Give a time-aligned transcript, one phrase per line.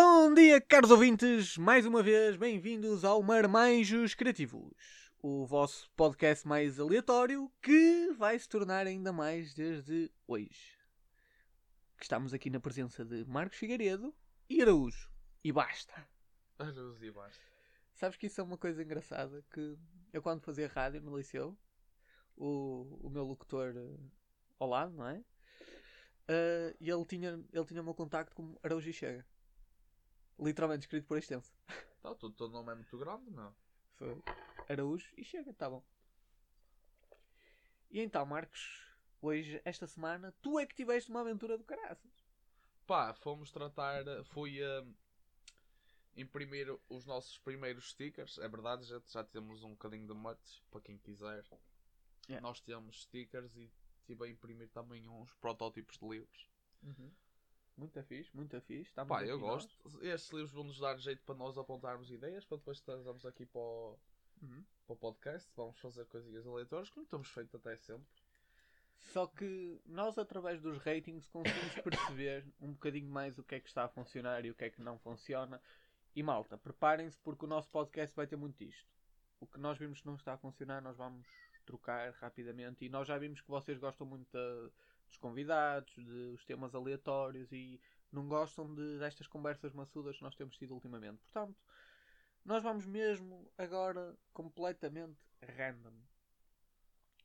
[0.00, 1.58] Bom dia, caros ouvintes!
[1.58, 8.48] Mais uma vez, bem-vindos ao Marmanjos Criativos, o vosso podcast mais aleatório que vai se
[8.48, 10.78] tornar ainda mais desde hoje.
[12.00, 14.14] Estamos aqui na presença de Marcos Figueiredo
[14.48, 15.10] e Araújo.
[15.42, 16.08] E basta!
[16.60, 17.42] Araújo e basta.
[17.92, 19.76] Sabes que isso é uma coisa engraçada que
[20.12, 21.58] eu quando fazia rádio no liceu,
[22.36, 24.12] o, o meu locutor uh,
[24.60, 25.18] ao lado, não é?
[25.18, 29.26] Uh, e ele tinha, ele tinha o meu contacto como Araújo e Chega.
[30.38, 31.52] Literalmente escrito por extenso.
[32.00, 33.54] Tá, o teu nome é muito grande, não?
[33.96, 34.22] Foi.
[34.68, 35.84] Araújo e chega, tá bom.
[37.90, 38.86] E então, Marcos,
[39.20, 42.24] hoje, esta semana, tu é que tiveste uma aventura do caraças.
[42.86, 44.94] Pá, fomos tratar, fui uh,
[46.16, 48.38] imprimir os nossos primeiros stickers.
[48.38, 51.44] É verdade, já, já temos um bocadinho de merch para quem quiser.
[52.28, 52.46] Yeah.
[52.46, 56.48] Nós temos stickers e estive a imprimir também uns protótipos de livros.
[56.82, 57.10] Uhum.
[57.78, 58.90] Muito fixe, muito fixe.
[58.90, 59.72] Estamos Pá, eu gosto.
[60.02, 63.60] Estes livros vão nos dar jeito para nós apontarmos ideias, para depois trazermos aqui para
[63.60, 63.96] o,
[64.42, 64.64] Uhum.
[64.86, 65.48] para o podcast.
[65.56, 68.06] Vamos fazer coisinhas aleatórias, como temos feito até sempre.
[69.12, 71.74] Só que nós, através dos ratings, conseguimos
[72.20, 74.70] perceber um bocadinho mais o que é que está a funcionar e o que é
[74.70, 75.62] que não funciona.
[76.16, 78.88] E malta, preparem-se porque o nosso podcast vai ter muito disto.
[79.40, 81.28] O que nós vimos que não está a funcionar, nós vamos
[81.64, 82.84] trocar rapidamente.
[82.84, 84.70] E nós já vimos que vocês gostam muito da-
[85.08, 87.80] dos convidados, dos temas aleatórios e
[88.12, 91.18] não gostam de, destas conversas maçudas que nós temos tido ultimamente.
[91.18, 91.56] Portanto,
[92.44, 95.94] nós vamos mesmo agora completamente random.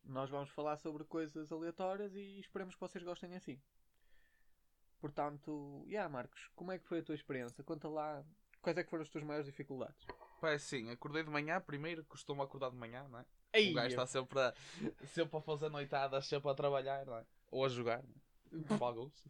[0.04, 3.62] Nós vamos falar sobre coisas aleatórias e esperemos que vocês gostem assim.
[5.00, 7.64] Portanto, yeah, Marcos, como é que foi a tua experiência?
[7.64, 8.26] Conta lá
[8.62, 10.06] quais é que foram as tuas maiores dificuldades.
[10.40, 13.26] Pá, é assim, acordei de manhã, primeiro, costumo acordar de manhã, não é?
[13.54, 14.54] Ei, O gajo está sempre a,
[15.06, 17.26] sempre a fazer noitadas, sempre a trabalhar, não é?
[17.52, 18.04] Ou a jogar,
[18.52, 18.78] não é?
[18.78, 19.24] Para alguns.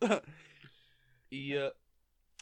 [1.31, 1.75] E eh,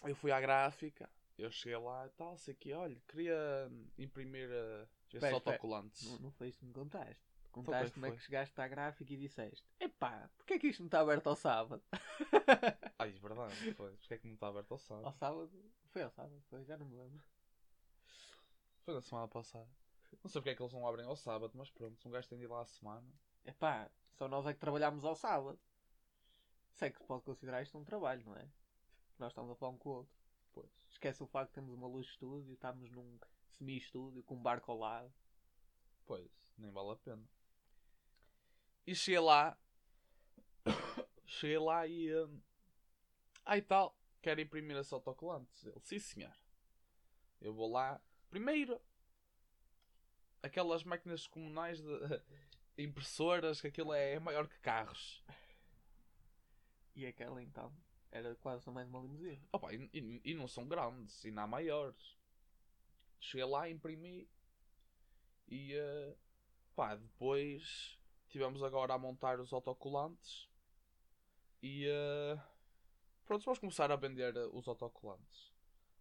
[0.03, 4.83] eu fui à gráfica, eu cheguei lá e tal, sei que, olha, queria imprimir uh,
[5.07, 5.55] esses Espera, espera.
[5.55, 6.11] autocolantes.
[6.11, 7.23] Não, não foi isso que me contaste.
[7.51, 10.87] Contaste como é que chegaste à gráfica e disseste: Epá, porquê é que isto não
[10.87, 11.83] está aberto ao sábado?
[12.97, 13.91] Ai, é verdade, foi.
[13.97, 15.05] Porque é que não está aberto ao sábado?
[15.05, 15.51] Ao sábado?
[15.89, 17.21] Foi ao sábado, foi, já não me lembro.
[18.85, 19.67] Foi na semana passada.
[20.23, 22.37] Não sei porque é que eles não abrem ao sábado, mas pronto, um gajo tem
[22.37, 23.07] de ir lá à semana.
[23.45, 25.59] Epá, só nós é que trabalhámos ao sábado.
[26.73, 28.49] Sei que se pode considerar isto um trabalho, não é?
[29.17, 30.15] Nós estamos a falar um com o outro.
[30.53, 30.69] Pois.
[30.89, 33.19] Esquece o facto de termos uma luz de estúdio, estamos num
[33.51, 35.13] semi-estúdio com um barco ao lado.
[36.05, 37.23] Pois, nem vale a pena.
[38.85, 39.57] E cheguei lá.
[41.25, 42.09] cheguei lá e.
[43.45, 43.97] Ah, e tal.
[44.21, 45.65] Quero imprimir esses autocolantes.
[45.65, 46.33] Ele, sim senhor.
[47.39, 48.01] Eu vou lá.
[48.29, 48.81] Primeiro.
[50.43, 52.21] Aquelas máquinas comunais de
[52.83, 55.23] impressoras, que aquilo é maior que carros.
[56.95, 57.71] E aquela então
[58.11, 59.41] era quase também de uma limusine.
[59.51, 62.17] Opa, e, e- e não são grandes, e não há maiores.
[63.19, 64.27] Cheguei lá, imprimi
[65.47, 66.15] e eh,
[66.75, 70.47] pá, depois tivemos agora a montar os autocolantes
[71.61, 72.39] e eh,
[73.25, 75.51] pronto, vamos começar a vender eh, os autocolantes.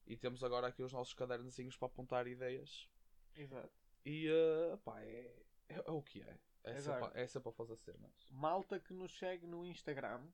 [0.06, 2.88] E temos agora aqui os nossos cadernozinhos para apontar ideias.
[3.34, 3.79] Exato.
[4.04, 5.34] E eh, pá, é,
[5.68, 6.38] é, é o que é.
[6.62, 6.82] É Agora.
[6.82, 8.12] sempre, é sempre a fazer cenas.
[8.30, 10.26] Malta que nos segue no Instagram,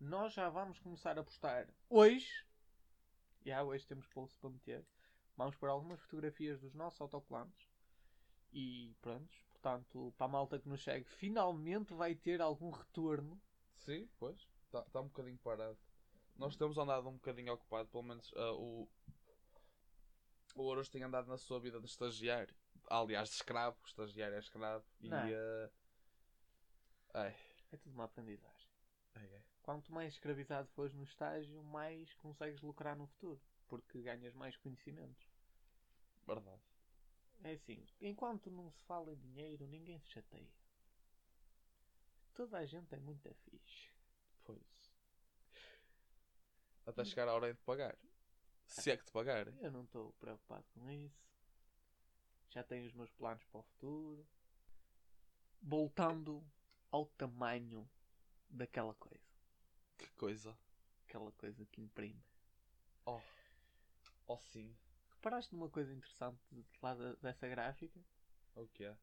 [0.00, 2.44] nós já vamos começar a postar hoje.
[3.44, 4.84] Já hoje temos post para meter.
[5.36, 7.68] Vamos pôr algumas fotografias dos nossos autocolantes.
[8.52, 13.40] E pronto, portanto, para a malta que nos segue, finalmente vai ter algum retorno.
[13.76, 14.48] Sim, pois.
[14.64, 15.78] Está tá um bocadinho parado.
[16.36, 18.88] Nós temos andado um bocadinho ocupado, pelo menos ah, o.
[20.54, 22.54] O Ouros tem andado na sua vida de estagiário.
[22.88, 23.76] Aliás, de escravo.
[23.82, 24.84] O estagiário é escravo.
[25.00, 25.08] E.
[25.08, 25.18] Não.
[25.18, 25.70] ah,
[27.14, 27.36] ai,
[27.72, 28.68] É tudo uma aprendizagem.
[29.14, 29.44] ai, ai.
[29.62, 33.40] Quanto mais escravizado fores no estágio, mais consegues lucrar no futuro.
[33.66, 35.26] Porque ganhas mais conhecimentos.
[36.26, 36.62] Verdade.
[37.42, 40.48] É assim, enquanto não se fala em dinheiro, ninguém se chateia.
[42.32, 43.90] Toda a gente é muito fixe.
[44.44, 44.94] Pois.
[46.86, 47.96] Até chegar a hora de pagar.
[48.66, 49.56] Se é que te pagarem.
[49.60, 51.25] Eu não estou preocupado com isso.
[52.56, 54.26] Já tenho os meus planos para o futuro.
[55.60, 56.42] Voltando
[56.90, 57.86] ao tamanho
[58.48, 59.28] daquela coisa.
[59.98, 60.58] Que coisa.
[61.06, 62.24] Aquela coisa que imprime.
[63.04, 63.20] Oh.
[64.26, 64.74] Oh sim.
[65.10, 66.40] Reparaste numa coisa interessante
[66.82, 68.00] lá dessa gráfica?
[68.54, 68.96] O que é?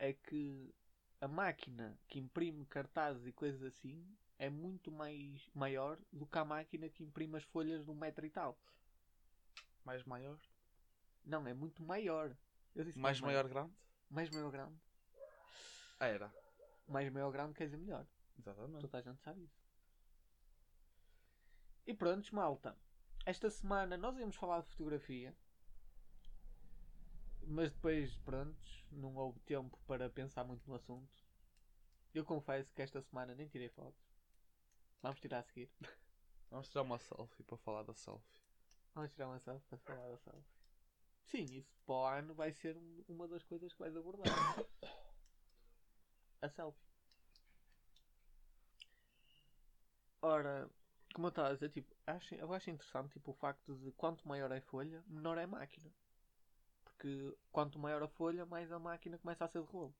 [0.00, 0.74] É que
[1.20, 4.04] a máquina que imprime cartazes e coisas assim
[4.36, 8.26] é muito mais maior do que a máquina que imprime as folhas de um metro
[8.26, 8.58] e tal.
[9.84, 10.40] Mais maior?
[11.24, 12.36] Não, é muito maior.
[12.96, 13.74] Mais maior grande?
[14.10, 14.78] Mais maior grande.
[15.98, 16.32] Era.
[16.86, 18.06] Mais maior grande quer dizer melhor.
[18.38, 18.80] Exatamente.
[18.82, 19.66] Toda a gente sabe isso.
[21.86, 22.76] E pronto, malta.
[23.24, 25.34] esta semana nós íamos falar de fotografia.
[27.42, 28.58] Mas depois, pronto,
[28.90, 31.24] não houve tempo para pensar muito no assunto.
[32.12, 34.04] Eu confesso que esta semana nem tirei fotos.
[35.00, 35.70] Vamos tirar a seguir.
[36.50, 38.42] Vamos tirar uma selfie para falar da selfie.
[38.94, 40.55] Vamos tirar uma selfie para falar da selfie.
[41.26, 44.24] Sim, isso para o ano vai ser um- uma das coisas que vais abordar.
[46.42, 46.86] A selfie.
[50.20, 50.68] Ora,
[51.14, 54.28] como eu estava a dizer, tipo, acho, eu acho interessante tipo, o facto de quanto
[54.28, 55.90] maior é a folha, menor é a máquina.
[56.84, 59.94] Porque quanto maior a folha, mais a máquina começa a ser de rolo.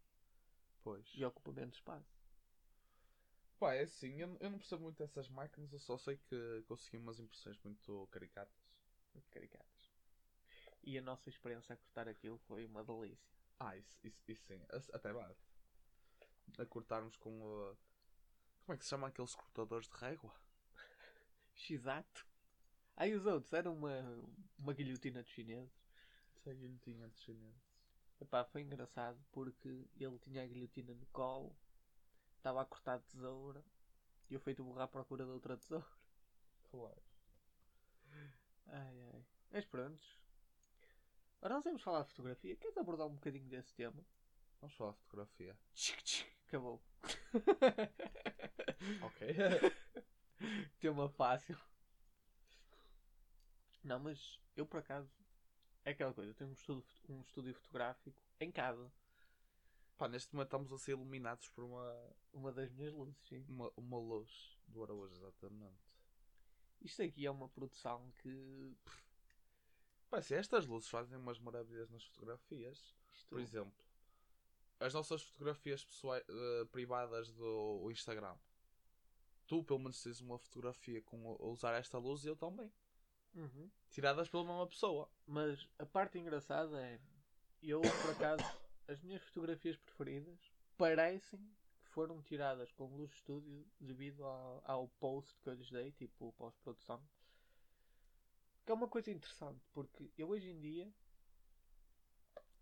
[0.82, 1.06] Pois.
[1.14, 2.06] E ocupa menos espaço.
[3.58, 6.96] Pá, é assim, eu, eu não percebo muito dessas máquinas, eu só sei que consegui
[6.98, 8.56] umas impressões muito caricatas.
[9.14, 9.75] Muito caricatas.
[10.86, 13.36] E a nossa experiência a cortar aquilo foi uma delícia.
[13.58, 14.60] Ah, isso, isso, isso sim,
[14.92, 15.36] até bate.
[16.58, 17.76] A cortarmos com o.
[18.64, 20.32] Como é que se chama aqueles cortadores de régua?
[21.68, 22.24] Exato.
[22.96, 24.00] Aí os outros eram uma,
[24.56, 25.74] uma guilhotina dos chineses.
[26.36, 27.66] Isso é guilhotina de chineses.
[28.20, 31.54] Epá, foi engraçado porque ele tinha a guilhotina no colo,
[32.36, 33.62] estava a cortar tesoura
[34.30, 35.86] e eu feito burro à procura de outra tesoura.
[36.70, 37.02] Claro.
[38.68, 39.24] Ai ai.
[39.50, 40.25] Mas prontos.
[41.40, 42.56] Ora, nós vamos falar de fotografia.
[42.56, 44.04] Queres abordar um bocadinho desse tema?
[44.60, 45.56] Vamos falar de fotografia.
[45.74, 46.36] Tchic, tchic.
[46.48, 46.82] Acabou.
[49.02, 49.34] Ok.
[50.78, 51.58] tema fácil.
[53.82, 55.10] Não, mas eu por acaso
[55.84, 58.90] é aquela coisa, eu tenho um, estudo, um estúdio fotográfico em casa.
[59.96, 63.44] Pá, neste momento estamos a ser iluminados por uma, Uma das minhas luzes, sim.
[63.48, 65.78] uma, uma luz do Araújo, exatamente.
[66.80, 68.76] Isto aqui é uma produção que.
[70.16, 72.96] Pá, se estas luzes fazem umas maravilhas nas fotografias.
[73.12, 73.84] Isto, Por exemplo,
[74.80, 78.34] as nossas fotografias pessoais, eh, privadas do Instagram.
[79.46, 82.72] Tu, pelo menos, tens uma fotografia com a usar esta luz e eu também.
[83.34, 83.70] Uhum.
[83.90, 85.06] Tiradas pela mesma pessoa.
[85.26, 86.98] Mas a parte engraçada é.
[87.62, 88.42] Eu, por acaso,
[88.88, 91.40] as minhas fotografias preferidas parecem
[91.84, 95.92] que foram tiradas com luz de estúdio devido ao, ao post que eu lhes dei,
[95.92, 97.06] tipo pós-produção.
[98.66, 100.92] Que é uma coisa interessante, porque eu hoje em dia.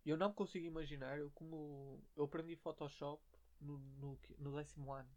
[0.07, 2.01] Eu não consigo imaginar eu como.
[2.15, 3.23] Eu aprendi Photoshop
[3.61, 5.09] no, no, no décimo ano.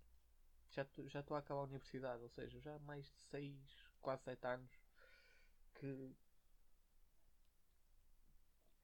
[0.72, 3.56] Já estou já a acabar a universidade, ou seja, já há mais de 6,
[4.02, 4.72] quase 7 anos
[5.78, 6.16] que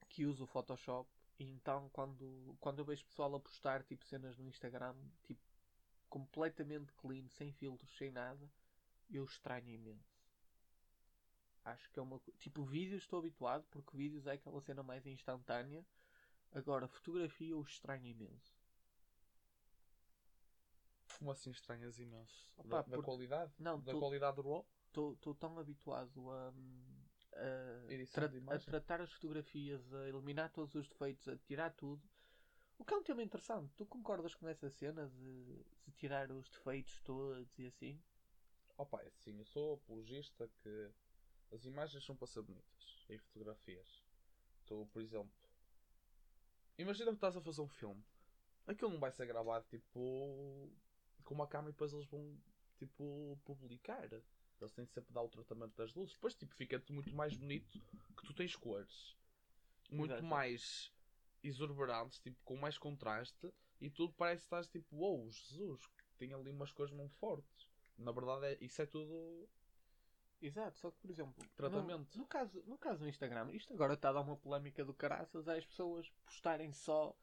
[0.08, 4.38] que uso o Photoshop e então quando, quando eu vejo pessoal a postar tipo cenas
[4.38, 5.42] no Instagram tipo
[6.08, 8.48] completamente clean, sem filtros, sem nada,
[9.10, 10.13] eu estranho imenso.
[11.64, 15.84] Acho que é uma tipo vídeos estou habituado porque vídeos é aquela cena mais instantânea.
[16.52, 18.54] Agora fotografia eu estranho imenso.
[21.18, 22.52] Como assim estranhas imenso?
[22.56, 23.52] Opa, da, da porque- qualidade?
[23.58, 24.66] Não, Da tu- qualidade do RAW?
[24.86, 26.48] Estou tão habituado a,
[27.32, 32.02] a, tra- a tratar as fotografias, a eliminar todos os defeitos, a tirar tudo.
[32.78, 33.72] O que é um tema interessante.
[33.74, 35.44] Tu concordas com essa cena de,
[35.84, 38.00] de tirar os defeitos todos e assim?
[38.76, 40.90] Opa, é assim, eu sou apologista que
[41.54, 44.02] as imagens são para ser bonitas em fotografias.
[44.66, 45.32] Tu, por exemplo,
[46.78, 48.02] imagina que estás a fazer um filme.
[48.66, 50.70] Aquilo não vai ser gravado tipo
[51.22, 52.36] com uma câmera e depois eles vão
[52.76, 54.08] tipo publicar.
[54.60, 56.14] Eles têm de sempre dar o tratamento das luzes.
[56.14, 57.78] Depois tipo, fica-te muito mais bonito
[58.16, 59.16] que tu tens cores.
[59.90, 60.24] Muito Exato.
[60.24, 60.92] mais
[61.42, 65.82] exorbitantes, tipo, com mais contraste e tudo parece que estás tipo, uou, Jesus,
[66.16, 67.68] tem ali umas cores muito fortes.
[67.98, 69.48] Na verdade, é, isso é tudo.
[70.46, 72.16] Exato, só que por exemplo, Tratamento.
[72.16, 74.92] No, no caso, no caso do Instagram, isto agora está a dar uma polémica do
[74.92, 77.16] caraças, é as pessoas postarem só.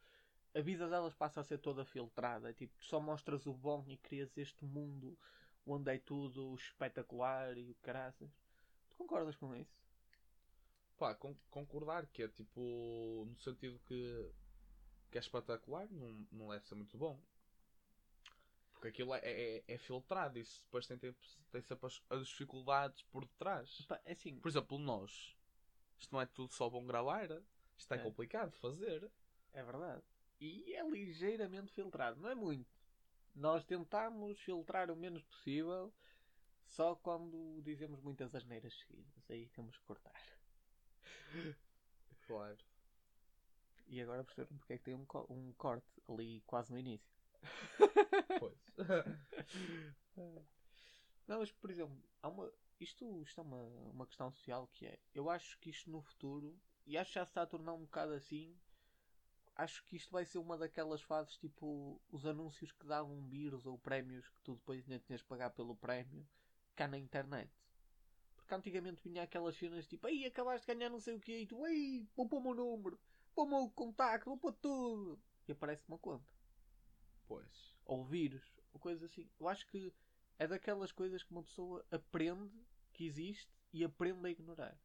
[0.55, 2.51] A vida delas passa a ser toda filtrada.
[2.53, 5.17] Tipo, tu só mostras o bom e crias este mundo
[5.65, 8.29] onde é tudo espetacular e o caraças.
[8.89, 9.79] Tu concordas com isso?
[10.97, 13.25] Pá, con- concordar que é tipo.
[13.29, 14.31] No sentido que.
[15.11, 17.19] que é espetacular, não, não deve ser muito bom.
[18.81, 21.15] Porque aquilo é, é, é filtrado, isso depois tem, tem,
[21.51, 23.85] tem sempre as, as dificuldades por detrás.
[23.85, 25.37] Pá, é assim, Por exemplo, nós.
[25.99, 27.29] Isto não é tudo só bom gravar.
[27.77, 28.01] Isto é, É.
[28.01, 29.11] complicado de fazer.
[29.53, 30.01] é verdade.
[30.39, 32.67] E é ligeiramente filtrado, não é muito.
[33.35, 35.93] Nós tentamos filtrar o menos possível,
[36.65, 39.29] só quando dizemos muitas asneiras seguidas.
[39.29, 40.19] Aí temos que cortar.
[42.25, 42.57] Claro.
[43.85, 47.20] E agora perceberam porque é que tem um, co- um corte ali quase no início.
[48.39, 48.57] Pois.
[51.27, 54.99] Não, mas por exemplo, há uma, isto, isto é uma, uma questão social que é.
[55.13, 57.83] Eu acho que isto no futuro, e acho que já se está a tornar um
[57.83, 58.57] bocado assim.
[59.55, 63.77] Acho que isto vai ser uma daquelas fases tipo os anúncios que davam birros ou
[63.77, 66.27] prémios que tu depois ainda tinhas de pagar pelo prémio
[66.75, 67.51] cá na internet.
[68.35, 71.45] Porque antigamente vinha aquelas cenas tipo, ei, acabaste de ganhar não sei o que, e
[71.45, 72.99] tu, ei, vou pôr o meu número,
[73.35, 75.21] vou pôr o meu contacto, vou pôr tudo.
[75.47, 76.30] E aparece uma conta.
[77.31, 77.77] Pois.
[77.85, 79.29] Ou vírus, ou coisas assim.
[79.39, 79.93] Eu acho que
[80.37, 82.51] é daquelas coisas que uma pessoa aprende
[82.91, 84.77] que existe e aprende a ignorar.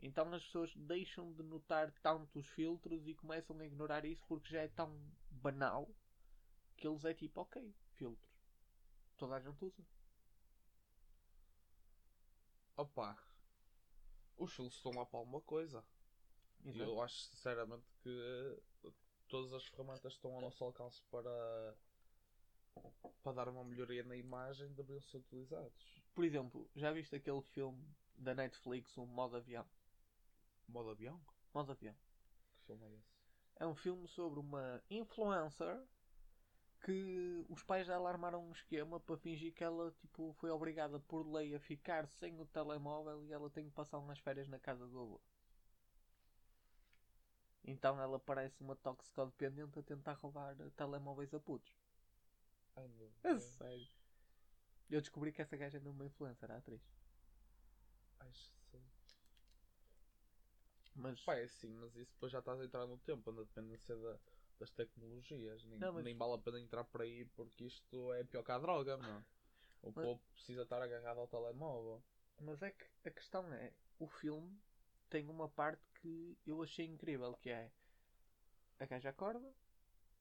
[0.00, 4.48] Então as pessoas deixam de notar tanto os filtros e começam a ignorar isso porque
[4.48, 4.90] já é tão
[5.30, 5.88] banal
[6.76, 8.34] que eles é tipo, ok, filtros.
[9.16, 9.86] Toda a gente usa.
[12.76, 13.16] Opa.
[14.36, 15.84] Os filtros estão lá para alguma coisa.
[16.64, 16.90] E Exato.
[16.90, 18.90] eu acho sinceramente que eh,
[19.30, 21.74] todas as ferramentas estão ao nosso alcance para,
[23.22, 26.02] para dar uma melhoria na imagem deveriam ser utilizados.
[26.14, 27.82] Por exemplo, já viste aquele filme
[28.16, 29.64] da Netflix, o Modo Avião?
[30.68, 31.20] Modo avião?
[31.54, 31.94] Modo Avião.
[32.54, 33.20] Que filme é esse?
[33.56, 35.80] É um filme sobre uma influencer
[36.84, 41.26] que os pais dela armaram um esquema para fingir que ela tipo, foi obrigada por
[41.30, 44.86] lei a ficar sem o telemóvel e ela tem que passar umas férias na casa
[44.86, 45.20] do avô.
[47.64, 51.72] Então ela parece uma toxicodependente a tentar roubar telemóveis a putos.
[52.76, 53.42] Ai meu É Deus.
[53.42, 53.86] sério.
[54.90, 56.82] Eu descobri que essa gaja não é uma influencer, a atriz.
[58.18, 58.80] Ai, sei.
[60.94, 63.96] Mas Pá, é assim, mas isso depois já estás a entrar no tempo, na dependência
[63.96, 64.18] da-
[64.58, 65.64] das tecnologias.
[65.64, 68.50] Nem, Não, mas- nem vale a pena entrar por aí porque isto é pior que
[68.52, 69.24] a droga, mano.
[69.82, 72.02] O Mas- povo precisa estar agarrado ao telemóvel.
[72.40, 74.60] Mas é que a questão é, o filme
[75.08, 77.70] tem uma parte que eu achei incrível, que é
[78.78, 79.54] a gaja acorda,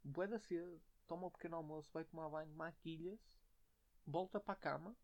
[0.03, 3.33] bué da cedo, toma um pequeno almoço, vai tomar banho, maquilha-se,
[4.05, 4.95] volta para a cama,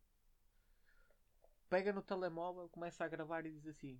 [1.68, 3.98] pega no telemóvel, começa a gravar e diz assim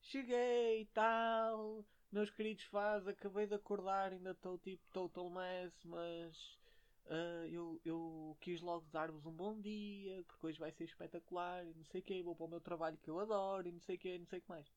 [0.00, 6.58] Cheguei tal, meus queridos fãs, acabei de acordar, ainda estou tipo total mess, mas
[7.06, 11.74] ah, eu, eu quis logo dar-vos um bom dia, porque hoje vai ser espetacular, e
[11.74, 13.96] não sei o que, vou para o meu trabalho que eu adoro, e não sei
[13.96, 14.70] o que, não sei o que mais.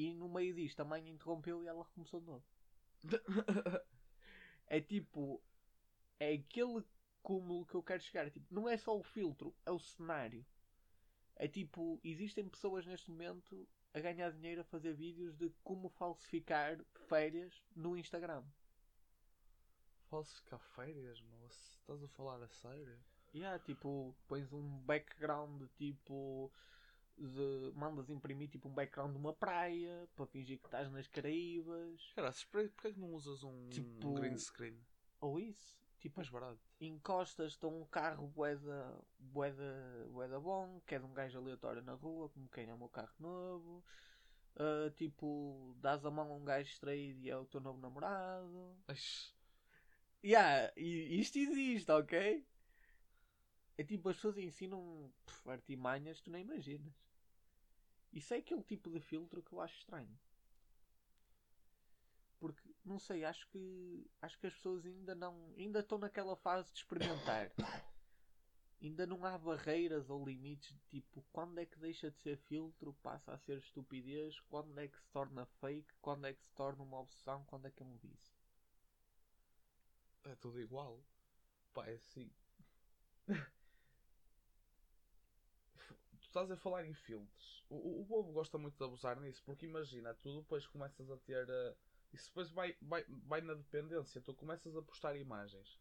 [0.00, 2.44] E no meio disto a mãe interrompeu e ela recomeçou de novo.
[4.72, 5.42] É tipo,
[6.20, 6.84] é aquele
[7.24, 8.24] cúmulo que eu quero chegar.
[8.24, 10.46] É tipo, não é só o filtro, é o cenário.
[11.34, 16.78] É tipo, existem pessoas neste momento a ganhar dinheiro a fazer vídeos de como falsificar
[17.08, 18.44] férias no Instagram.
[20.08, 21.76] Falsificar férias, moço?
[21.80, 22.96] Estás a falar a sério?
[23.34, 26.52] E há tipo, pões um background tipo.
[27.22, 32.12] De, mandas imprimir tipo um background de uma praia para fingir que estás nas Caraíbas.
[32.14, 34.80] Cara, porquê que não usas um Tipo- green screen?
[35.20, 35.78] Ou isso.
[35.98, 36.58] Tipo, Mais barato.
[36.80, 41.92] encostas a um carro boeda, boeda, boeda bom, que é de um gajo aleatório na
[41.92, 43.84] rua, como quem é o meu carro novo.
[44.56, 48.76] Ah, tipo, dás a mão a um gajo distraído e é o teu novo namorado.
[48.88, 49.34] Eish,
[50.24, 52.46] Yeah, isto existe, ok?
[53.78, 56.94] É tipo, as pessoas ensinam pff, artimanhas tu nem imaginas.
[58.12, 60.18] Isso é aquele tipo de filtro que eu acho estranho.
[62.38, 65.54] Porque, não sei, acho que acho que as pessoas ainda não.
[65.58, 67.52] ainda estão naquela fase de experimentar.
[68.82, 72.94] ainda não há barreiras ou limites de tipo quando é que deixa de ser filtro,
[73.02, 76.82] passa a ser estupidez, quando é que se torna fake, quando é que se torna
[76.82, 78.34] uma obsessão, quando é que é um vício.
[80.24, 81.04] é tudo igual.
[81.74, 82.32] Pá, é assim.
[86.30, 87.64] estás a falar em filtros.
[87.68, 91.48] O, povo gosta muito de abusar nisso, porque imagina, tu depois começas a ter.
[91.48, 91.76] eh,
[92.12, 94.20] isso depois vai, vai, vai na dependência.
[94.20, 95.78] Tu começas a postar imagens.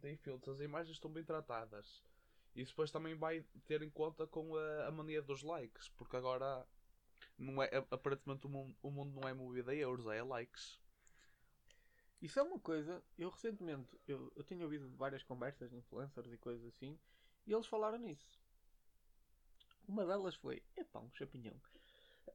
[0.00, 2.02] Tem filtros, as imagens estão bem tratadas.
[2.54, 6.66] Isso depois também vai ter em conta com a, a mania dos likes, porque agora
[7.38, 10.80] não é, aparentemente o mundo, o mundo não é movido a euros, é a likes.
[12.20, 16.36] Isso é uma coisa, eu recentemente, eu, eu tenho ouvido várias conversas de influencers e
[16.36, 16.98] coisas assim,
[17.46, 18.39] e eles falaram nisso.
[19.88, 21.60] Uma delas foi, epá, um chapinhão.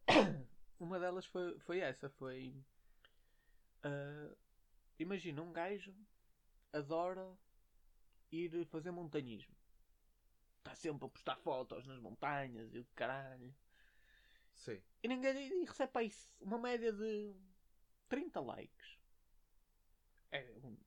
[0.79, 2.53] Uma delas foi, foi essa, foi...
[3.83, 4.35] ah,
[4.99, 5.93] imagina, um gajo
[6.73, 7.25] adora
[8.31, 9.55] ir fazer montanhismo.
[10.57, 13.53] Está sempre a postar fotos nas montanhas e o caralho.
[14.53, 14.81] Sim.
[15.03, 16.11] E ninguém e recebe aí
[16.41, 17.33] uma média de
[18.09, 18.97] 30 likes.
[20.31, 20.77] É um-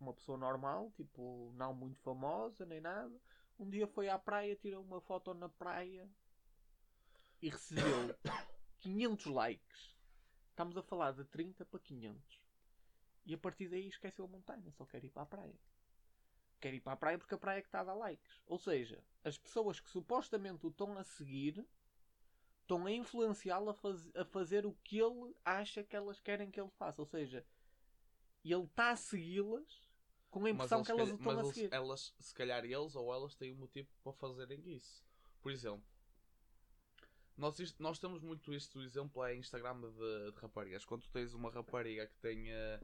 [0.00, 3.20] uma pessoa normal, tipo, não muito famosa nem nada.
[3.58, 6.08] Um dia foi à praia, tirou uma foto na praia
[7.42, 8.16] e recebeu
[8.78, 9.96] 500 likes.
[10.50, 12.40] Estamos a falar de 30 para 500.
[13.26, 15.58] E a partir daí esqueceu a montanha, só quer ir para a praia.
[16.60, 18.40] Quer ir para a praia porque a praia é que está a dar likes.
[18.46, 21.64] Ou seja, as pessoas que supostamente o estão a seguir
[22.62, 26.60] estão a influenciá-lo a, faz- a fazer o que ele acha que elas querem que
[26.60, 27.00] ele faça.
[27.02, 27.44] Ou seja,
[28.44, 29.87] ele está a segui-las
[30.40, 31.68] com a impressão que elas estão a seguir.
[31.72, 35.04] elas, se calhar eles ou elas têm um motivo para fazerem isso.
[35.42, 35.84] Por exemplo,
[37.36, 40.84] Nós, isto- nós temos muito isto, o exemplo é Instagram de, de raparigas.
[40.84, 42.82] Quando tu tens uma rapariga que tenha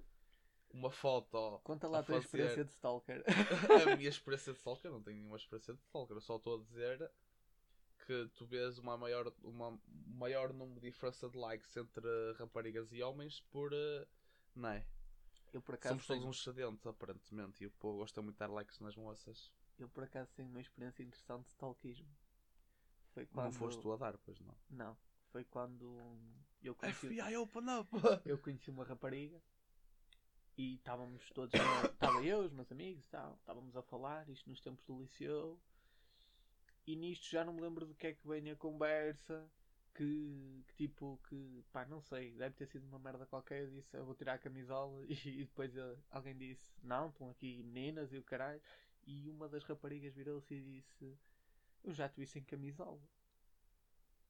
[0.73, 3.25] uma foto Conta lá a a tua fazer- experiência de stalker.
[3.93, 6.63] a minha experiência de stalker, não tenho nenhuma experiência de stalker, eu só estou a
[6.63, 7.11] dizer
[8.07, 12.07] que tu vês uma maior, uma maior número de diferença de likes entre
[12.39, 13.73] raparigas e homens por.
[13.73, 14.07] eh,
[14.55, 14.87] Não é?
[15.55, 18.41] Eu por acaso, Somos todos tenho, uns sedentos, aparentemente, e o povo gosta muito de
[18.41, 19.53] dar likes nas moças.
[19.79, 22.09] eu por acaso tenho uma experiência interessante de stalkismo.
[23.13, 23.53] Foi Não quando.
[23.55, 24.55] foste tu a dar, pois não.
[24.69, 24.99] Não.
[25.31, 26.19] Foi quando
[26.63, 27.89] eu conheci, open up!
[28.27, 29.41] eu conheci uma rapariga
[30.59, 31.53] e estávamos todos.
[31.53, 33.35] na- Estava eu, os meus amigos e tal.
[33.35, 35.61] Estávamos a falar, isto nos tempos do liceu.
[36.87, 39.49] E nisto já não me lembro do que é que vem a conversa.
[39.95, 43.63] Que, que tipo, que pá, não sei, deve ter sido uma merda qualquer.
[43.63, 45.05] Eu disse, eu vou tirar a camisola.
[45.09, 48.61] E, depois eh, alguém disse, não, estão aqui meninas e o caralho.
[49.07, 51.17] E uma das raparigas virou-se e disse,
[51.85, 53.01] eu já te vi sem camisola.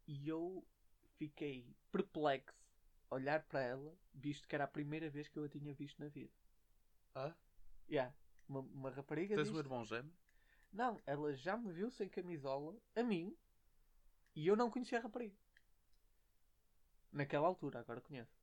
[0.06, 0.66] E eu
[1.16, 2.64] fiquei perplexo
[3.10, 6.08] olhar para ela, visto que era a primeira vez que eu a tinha visto na
[6.08, 6.32] vida.
[7.14, 7.34] Ah?
[7.88, 8.14] Yeah.
[8.48, 10.12] Uma, uma rapariga Tens disse, um irmão gêmeo?
[10.72, 13.34] não, ela já me viu sem camisola, a mim,
[14.34, 15.36] e eu não conhecia a rapariga.
[17.14, 18.36] Naquela altura, agora conheço.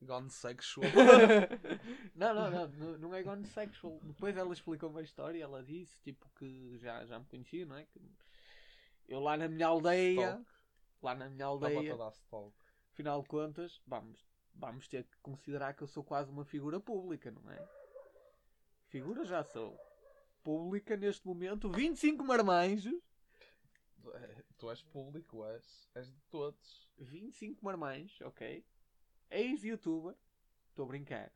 [0.00, 0.86] Gone sexual.
[2.14, 3.98] não, não, não, não, não é gone sexual.
[4.04, 7.86] Depois ela explicou uma história, ela disse, tipo, que já, já me conhecia, não é?
[7.86, 8.00] Que
[9.08, 10.46] eu lá na minha aldeia, Stalk.
[11.02, 11.96] lá na minha aldeia,
[12.92, 14.24] afinal de contas, vamos,
[14.54, 17.68] vamos ter que considerar que eu sou quase uma figura pública, não é?
[18.86, 19.76] Figura já sou.
[20.44, 22.94] Pública neste momento, 25 marmanjos.
[24.12, 25.88] É- Tu és público, és.
[25.94, 26.88] És de todos.
[26.98, 28.64] 25 marmães, ok?
[29.30, 30.16] Ex-youtuber.
[30.70, 31.32] Estou a brincar.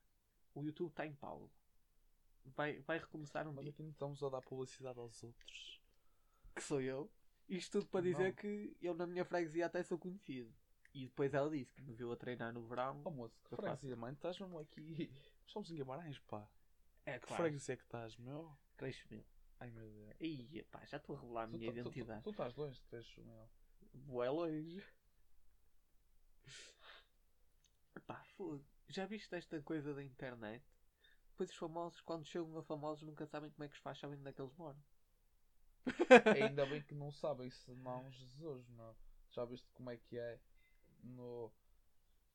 [0.54, 1.52] O YouTube está em pausa.
[2.44, 3.70] Vai, vai recomeçar um Mas dia.
[3.72, 5.80] aqui não estamos a dar publicidade aos outros.
[6.54, 7.10] Que sou eu.
[7.48, 8.32] Isto tudo para dizer Não.
[8.34, 10.52] que eu na minha freguesia até sou conhecido.
[10.94, 13.02] E depois ela disse que me viu a treinar no verão.
[13.04, 14.12] Oh moço, que Eu freguesia, mãe?
[14.12, 15.10] Estás mesmo aqui.
[15.46, 16.48] Estamos em Guimarães, pá.
[17.04, 17.42] É Que claro.
[17.42, 18.56] freguesia é que estás, meu?
[18.76, 19.24] 3 mil.
[19.60, 20.16] Ai meu Deus.
[20.20, 22.22] Ih, pá, já estou a revelar a Tu, minha tu- tu- identidade.
[22.22, 23.48] tu estás longe de 3 mil.
[24.06, 24.82] Bué longe.
[28.06, 28.64] Pá, fogo.
[28.88, 30.64] Já viste esta coisa da internet?
[31.30, 34.18] Depois os famosos, quando chegam a famosos, nunca sabem como é que os faz, sabem
[34.18, 34.82] onde é que eles moram.
[36.34, 38.94] Ainda bem que não sabem se não Jesus, meu.
[39.30, 40.38] Já viste como é que é
[41.02, 41.52] no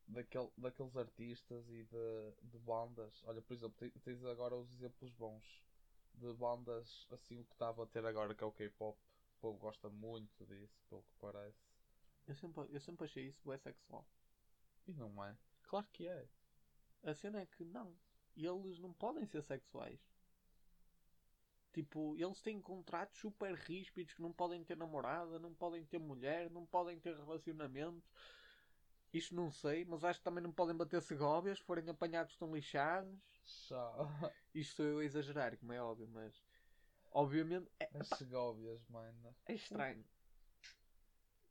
[0.07, 3.21] daquele, daqueles artistas e de, de bandas.
[3.25, 5.63] Olha, por exemplo, te- tens agora os exemplos bons
[6.15, 8.97] de bandas assim o que estava a ter agora que é o K-pop.
[9.38, 11.60] O povo gosta muito disso, pelo que parece.
[12.28, 14.06] Eu sempre, eu sempre achei isso bué sexual.
[14.88, 15.36] E não é?
[15.63, 16.28] Claro que é.
[17.04, 17.93] A cena é que não.
[18.36, 19.99] Eles não podem ser sexuais.
[21.73, 26.49] Tipo, eles têm contratos super ríspidos que não podem ter namorada, não podem ter mulher,
[26.52, 28.04] não podem ter relacionamento.
[29.12, 32.54] Isto não sei, mas acho que também não podem bater segóvias, se forem apanhados estão
[32.54, 33.32] lixados.
[33.69, 33.93] Já.
[34.53, 36.34] Isto sou eu a exagerar, como é óbvio, mas
[37.12, 39.36] obviamente é, As Segóvias, mano.
[39.45, 40.03] é estranho.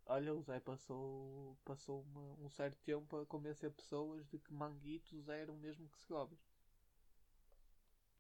[0.07, 5.29] Olha, o Zé passou, passou uma- um certo tempo a convencer pessoas de que manguitos
[5.29, 6.41] eram mesmo que segóvias.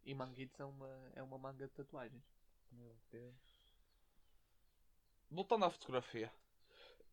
[0.04, 2.24] E manguitos é uma, é uma manga de tatuagens.
[2.70, 3.34] Meu Deus.
[5.30, 6.32] Voltando à fotografia.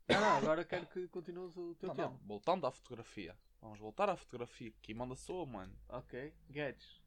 [0.07, 2.09] Não, agora quero que continues o teu Não, tema.
[2.09, 3.35] não, voltando à fotografia.
[3.61, 4.71] Vamos voltar à fotografia.
[4.81, 5.75] Que manda sou, mano.
[5.89, 7.01] Ok, Guedes.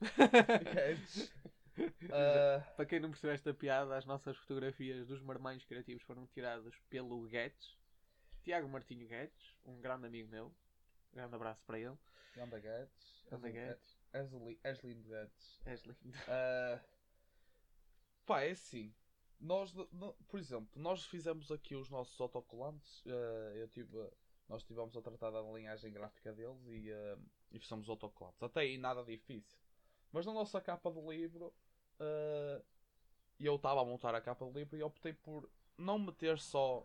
[2.12, 6.74] Ah, Para quem não percebeu esta piada, as nossas fotografias dos marmanhos criativos foram tiradas
[6.90, 7.78] pelo Guedes,
[8.42, 10.54] Tiago Martinho Guedes, um grande amigo meu.
[11.12, 11.96] Grande abraço para ele.
[12.36, 13.24] Ganda Guedes.
[13.30, 13.98] Ganda Guedes.
[14.12, 15.60] És, li- és lindo, Guedes.
[15.64, 16.18] És lindo.
[16.28, 16.80] Ah,
[18.26, 18.94] pá, é assim.
[19.38, 19.72] Nós,
[20.28, 23.02] por exemplo, nós fizemos aqui os nossos autocolantes.
[23.06, 23.96] ah, eu tive,
[24.50, 27.16] nós estivemos a tratar da linhagem gráfica deles e, ah,
[27.52, 27.86] e fizemos.
[28.40, 29.56] Até aí nada difícil.
[30.10, 31.54] Mas na nossa capa do livro,
[32.00, 32.60] ah,
[33.38, 36.84] eu estava a montar a capa do livro e optei por não meter só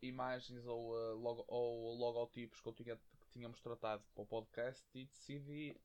[0.00, 4.86] imagens ou, ah, logo, ou logotipos que, eu tinha, que tínhamos tratado para o podcast
[4.94, 5.76] e decidi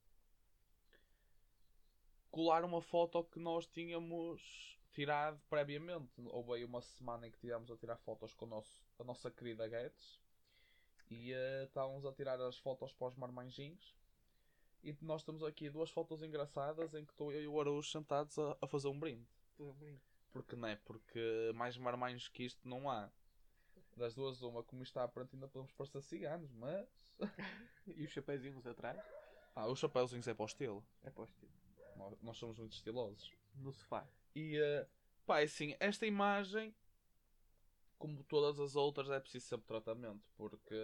[2.30, 6.22] colar uma foto que nós tínhamos tirado previamente.
[6.28, 9.68] Houve aí uma semana em que tivemos a tirar fotos com nosso, a nossa querida
[9.68, 10.27] Guedes
[11.10, 13.96] e eh, estávamos a tirar as fotos para os marmanjinhos.
[14.84, 18.38] E nós temos aqui duas fotos engraçadas em que estou eu e o Araújo sentados
[18.38, 19.28] a, a fazer um brinde.
[20.32, 20.76] Porque não é?
[20.78, 23.10] Porque mais marmanjos que isto não há.
[23.96, 26.88] Das duas, uma, como está à frente, ainda podemos parecer ciganos, mas.
[27.96, 29.02] E os chapéuzinhos atrás?
[29.56, 30.86] Ah, os chapéuzinhos é para o estilo.
[31.04, 31.52] É para o estilo.
[31.96, 33.32] Nós, nós somos muito estilosos.
[33.56, 34.06] No sofá.
[34.36, 34.86] E eh,
[35.26, 36.76] pá, é assim, esta imagem
[37.98, 40.76] como todas as outras, é preciso sempre tratamento, porque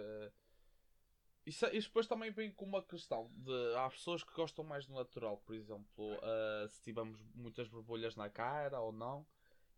[1.46, 4.94] isso, isso depois também vem com uma questão de há pessoas que gostam mais do
[4.94, 9.26] natural, por exemplo, uh, se tivermos muitas borbulhas na cara ou não,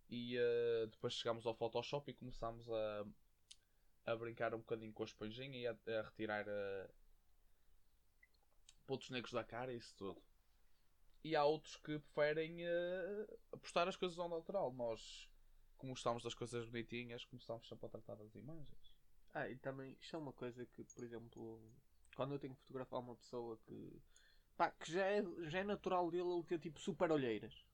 [0.08, 3.04] e uh, depois chegamos ao Photoshop e começamos a,
[4.06, 6.88] a brincar um bocadinho com a esponjinha e a, a retirar uh,
[8.86, 10.22] pontos negros da cara e isso tudo.
[11.24, 14.72] E há outros que preferem uh, apostar as coisas ao natural.
[14.72, 15.28] Nós,
[15.86, 18.92] como gostamos das coisas bonitinhas, começamos sempre a tratar das imagens.
[19.32, 21.62] Ah, e também, isto é uma coisa que, por exemplo,
[22.16, 24.02] quando eu tenho que fotografar uma pessoa que,
[24.56, 27.64] pá, que já é, já é natural dele ele ter tipo super olheiras.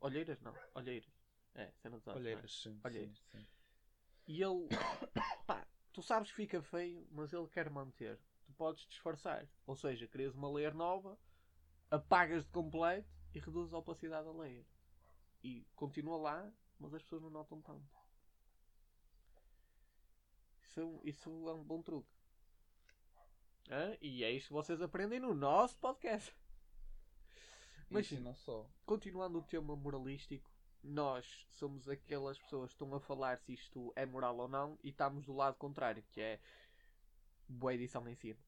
[0.00, 1.08] Olheiras não, olheiras.
[1.54, 2.20] É, cena dos olhos, é?
[2.20, 2.80] Olheiras, sim.
[2.84, 3.18] Olheiras.
[3.30, 3.46] sim, sim.
[4.26, 4.68] E ele,
[5.46, 8.18] pá, tu sabes que fica feio, mas ele quer manter.
[8.44, 9.46] Tu podes disfarçar.
[9.66, 11.16] Ou seja, crias uma layer nova,
[11.90, 14.64] apagas de completo e reduzes a opacidade da layer.
[15.44, 17.86] E continua lá, mas as pessoas não notam tanto.
[20.64, 22.10] Isso é um, isso é um bom truque.
[23.70, 23.96] Hã?
[24.00, 26.34] E é isto que vocês aprendem no nosso podcast.
[27.88, 28.66] Mas Mas não só.
[28.86, 30.50] continuando o tema moralístico,
[30.82, 34.88] nós somos aquelas pessoas que estão a falar se isto é moral ou não e
[34.88, 36.40] estamos do lado contrário, que é
[37.46, 38.40] boa edição em cima.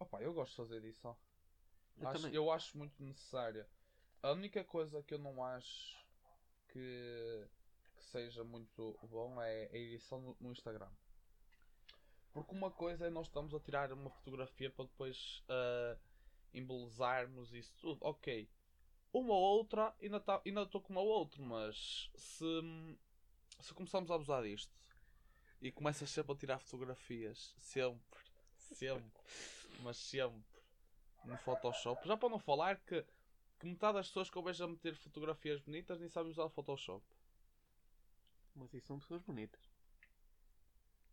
[0.00, 1.16] Opa, eu gosto de fazer edição.
[1.96, 3.68] Eu Acho- eu acho muito necessária.
[4.22, 6.01] A única coisa que eu não acho
[6.72, 7.48] que,
[7.96, 10.90] que seja muito bom é a edição no, Instagram.
[12.32, 15.96] Porque uma coisa é nós estamos a tirar uma fotografia para depois ah,
[16.54, 17.98] embelezarmos isso tudo.
[18.00, 18.48] Ok.
[19.12, 22.44] Uma ou outra ainda tá- estou com uma ou outra, mas se,
[23.60, 24.72] se começarmos a abusar disto
[25.60, 28.20] e começas sempre a tirar fotografias, sempre,
[28.56, 29.12] sempre,
[29.80, 30.42] mas sempre
[31.24, 32.06] no Photoshop.
[32.06, 33.04] Já para não falar que,
[33.62, 36.50] que metade das pessoas que eu vejo a meter fotografias bonitas nem sabem usar o
[36.50, 37.04] Photoshop.
[38.56, 39.60] Mas isso são pessoas bonitas.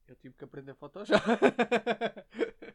[0.07, 1.21] Eu tive que aprender Photoshop.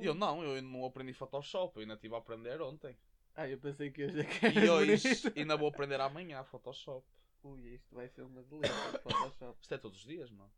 [0.00, 2.96] Eu não, eu não aprendi Photoshop, eu ainda estive a aprender ontem.
[3.34, 7.06] ah, eu pensei que hoje é que E hoje ainda vou aprender amanhã Photoshop.
[7.42, 8.92] Ui, isto vai ser uma delícia.
[9.02, 9.58] Photoshop.
[9.60, 10.50] Isto é todos os dias, mano.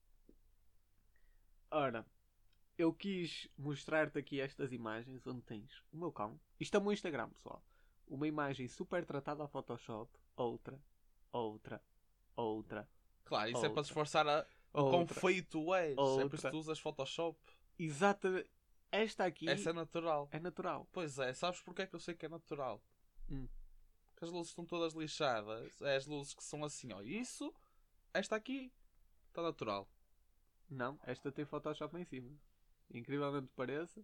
[1.71, 2.07] Ora,
[2.79, 6.41] eu quis mostrar-te aqui estas imagens onde tens o meu cão.
[6.59, 7.63] Isto é o meu Instagram, pessoal.
[8.09, 10.11] Uma imagem super tratada a Photoshop.
[10.37, 10.81] Outra,
[11.33, 11.83] outra,
[12.37, 12.89] outra,
[13.25, 13.83] Claro, isso é para Outra.
[13.83, 15.21] disfarçar a quão outra.
[15.21, 15.93] feio tu és.
[15.93, 16.39] É por isso Outra.
[16.39, 17.39] que tu usas Photoshop.
[17.79, 18.51] Exatamente.
[18.91, 20.29] Esta aqui Essa é natural.
[20.33, 20.89] é natural.
[20.93, 22.83] Pois é, sabes porque é que eu sei que é natural?
[23.31, 23.47] Hum.
[24.07, 25.81] Porque as luzes estão todas lixadas.
[25.83, 27.03] É as luzes que são assim, ó.
[27.03, 27.55] Isso,
[28.15, 28.73] esta aqui,
[29.29, 29.87] está natural.
[30.71, 32.31] Não, esta tem Photoshop em cima.
[32.91, 34.03] Incrivelmente pareça.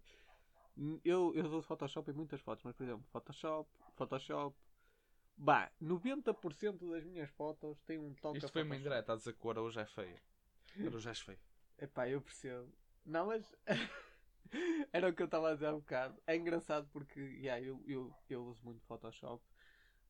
[1.04, 4.56] Eu, eu uso Photoshop em muitas fotos, mas por exemplo, Photoshop, Photoshop.
[5.36, 9.46] Bah, 90% das minhas fotos têm um toque Isto foi uma indireta a dizer que
[9.46, 10.20] o Araújo é feio.
[10.80, 11.38] Araújo és feio.
[11.78, 12.72] Epá, eu percebo.
[13.04, 13.54] Não, mas.
[14.92, 16.22] Era o que eu estava a dizer há um bocado.
[16.26, 19.42] É engraçado porque yeah, eu, eu, eu uso muito Photoshop.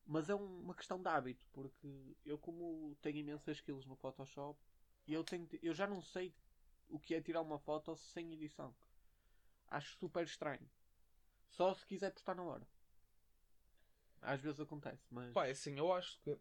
[0.05, 1.47] Mas é um- uma questão de hábito.
[1.51, 4.59] Porque eu, como tenho imensas skills no Photoshop,
[5.07, 6.33] eu, tenho, eu já não sei
[6.87, 8.75] o que é tirar uma foto sem edição.
[9.67, 10.69] Acho super estranho.
[11.49, 12.67] Só se quiser postar na hora.
[14.25, 15.31] Às vezes acontece, mas.
[15.33, 16.37] Pá, é assim, eu acho que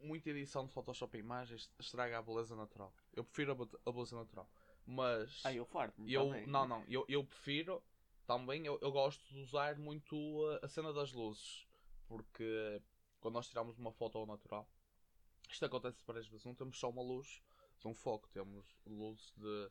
[0.00, 2.94] muita edição de Photoshop em imagens estraga a beleza natural.
[3.14, 4.50] Eu prefiro a be- a beleza natural.
[4.86, 6.12] Mas Ah, eu farto-me.
[6.12, 6.46] eu, também.
[6.46, 7.82] não, não, eu, eu prefiro
[8.26, 10.16] também, eu, eu gosto de usar muito
[10.62, 11.66] a, a cena das luzes.
[12.06, 12.82] Porque
[13.20, 14.68] quando nós tiramos uma foto ao natural,
[15.48, 17.42] isto acontece várias vezes, não temos só uma luz
[17.80, 19.70] de um foco, temos luzes de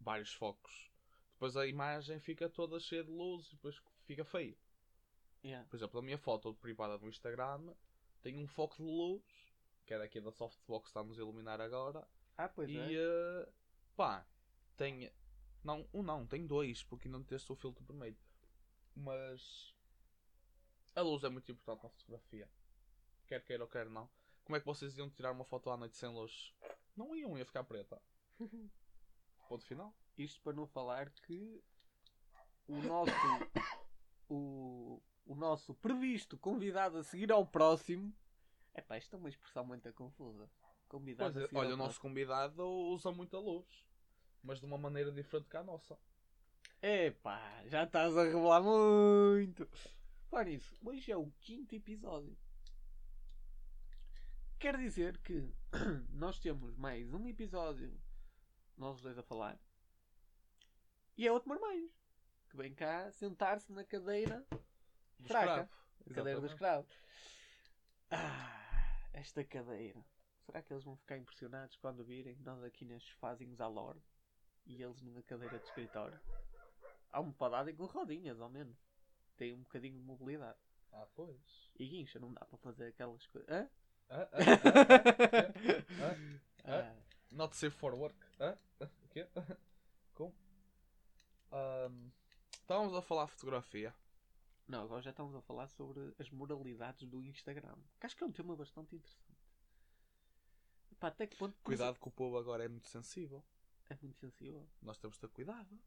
[0.00, 0.90] vários focos.
[1.32, 4.56] Depois a imagem fica toda cheia de luz e depois fica feio.
[5.42, 5.66] Yeah.
[5.68, 7.74] Por exemplo, a minha foto privada no Instagram
[8.22, 9.22] tem um foco de luz,
[9.86, 12.06] que é daqui da softbox que está-nos a iluminar agora.
[12.36, 12.92] Ah, pois e é.
[12.92, 13.48] eh,
[13.96, 14.26] pá,
[14.76, 15.12] tem.
[15.62, 18.16] Não, um não, tem dois, porque ainda não teste o filtro primeiro.
[18.94, 19.74] Mas
[20.94, 22.50] a luz é muito importante na fotografia.
[23.26, 24.08] Quer queira ou quer não.
[24.44, 26.54] Como é que vocês iam tirar uma foto à noite sem luz?
[26.96, 28.00] Não iam, ia ficar preta.
[29.48, 29.94] Ponto final.
[30.16, 31.62] Isto para não falar que
[32.66, 33.12] o nosso
[34.28, 38.12] o, o nosso previsto convidado a seguir ao próximo
[38.78, 40.48] Epá, isto é uma expressão muito confusa.
[40.88, 43.66] Convidado Pois a é, seguir olha, o nosso convidado usa muita luz.
[44.40, 45.98] Mas de uma maneira diferente que a nossa.
[46.80, 49.68] Epá, já estás a revelar muito.
[50.30, 52.38] Falar nisso, hoje é o quinto episódio.
[54.60, 55.52] Quer dizer que
[56.10, 58.00] nós temos mais um episódio,
[58.76, 59.58] nós os dois a falar,
[61.16, 61.90] e é outro marmanjo,
[62.48, 64.46] que vem cá sentar-se na cadeira
[65.18, 65.50] Do Fraca.
[65.62, 66.14] escravo.
[66.14, 66.86] Cadeira do escravo.
[68.10, 70.02] Ah, esta cadeira.
[70.46, 74.00] Será que eles vão ficar impressionados quando virem nós aqui nas fazemos à lore
[74.64, 76.18] e eles numa cadeira de escritório?
[77.12, 78.76] Há uma podada com rodinhas, ao menos.
[79.36, 80.58] Tem um bocadinho de mobilidade.
[80.92, 81.70] Ah, pois.
[81.78, 83.50] E guincha, não dá para fazer aquelas coisas.
[83.50, 83.68] Hã?
[84.08, 85.52] Ah, ah, ah,
[86.00, 86.14] ah,
[86.64, 86.92] ah.
[86.94, 86.96] Ah,
[87.30, 88.16] Not safe for work.
[88.40, 88.56] Hã?
[88.80, 89.28] O quê?
[90.14, 90.34] Como?
[92.52, 93.94] Estávamos a falar fotografia.
[94.68, 97.74] Não, agora já estamos a falar sobre as moralidades do Instagram.
[97.98, 99.48] Que acho que é um tema bastante interessante.
[101.00, 101.56] Pá, até que ponto.
[101.62, 103.42] Cuidado que o povo agora é muito sensível.
[103.88, 104.68] É muito sensível.
[104.82, 105.80] Nós temos de ter cuidado.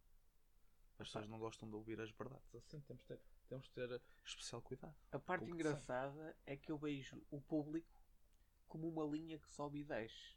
[0.97, 2.79] As pessoas não gostam de ouvir as verdades assim.
[2.81, 4.95] Temos de ter, temos de ter especial cuidado.
[5.11, 8.01] A parte engraçada é que eu vejo o público
[8.67, 10.35] como uma linha que sobe e desce.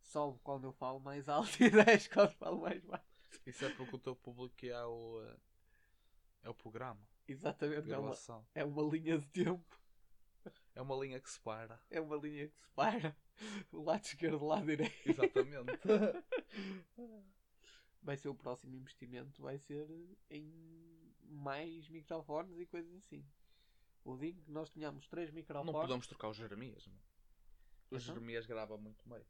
[0.00, 3.06] Sobe quando eu falo mais alto e desce quando falo mais baixo.
[3.46, 5.36] Isso é porque o teu público é o, eh,
[6.42, 7.00] é o programa.
[7.28, 7.90] Exatamente.
[7.92, 8.14] É uma,
[8.54, 9.80] é uma linha de tempo.
[10.74, 11.78] É uma linha que separa.
[11.90, 13.16] É uma linha que separa
[13.70, 15.08] o lado esquerdo do lado direito.
[15.08, 15.70] Exatamente.
[18.02, 19.86] Vai ser o próximo investimento, vai ser
[20.28, 20.52] em
[21.28, 23.24] mais microfones e coisas assim.
[24.04, 26.84] O dia que nós tenhamos três não microfones, podemos trocar o Jeremias.
[26.88, 26.98] mano.
[26.98, 28.00] O Então?
[28.00, 29.24] Jeremias grava muito bem.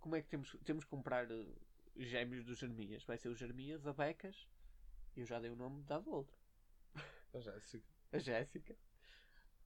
[0.00, 1.46] como é que temos, temos que comprar eh,
[1.96, 3.04] gêmeos dos Jeremias?
[3.04, 4.48] Vai ser o Jeremias, a Becas,
[5.16, 6.36] eu já dei o nome dado outro.
[7.34, 7.88] A Jéssica.
[8.12, 8.76] A Jéssica.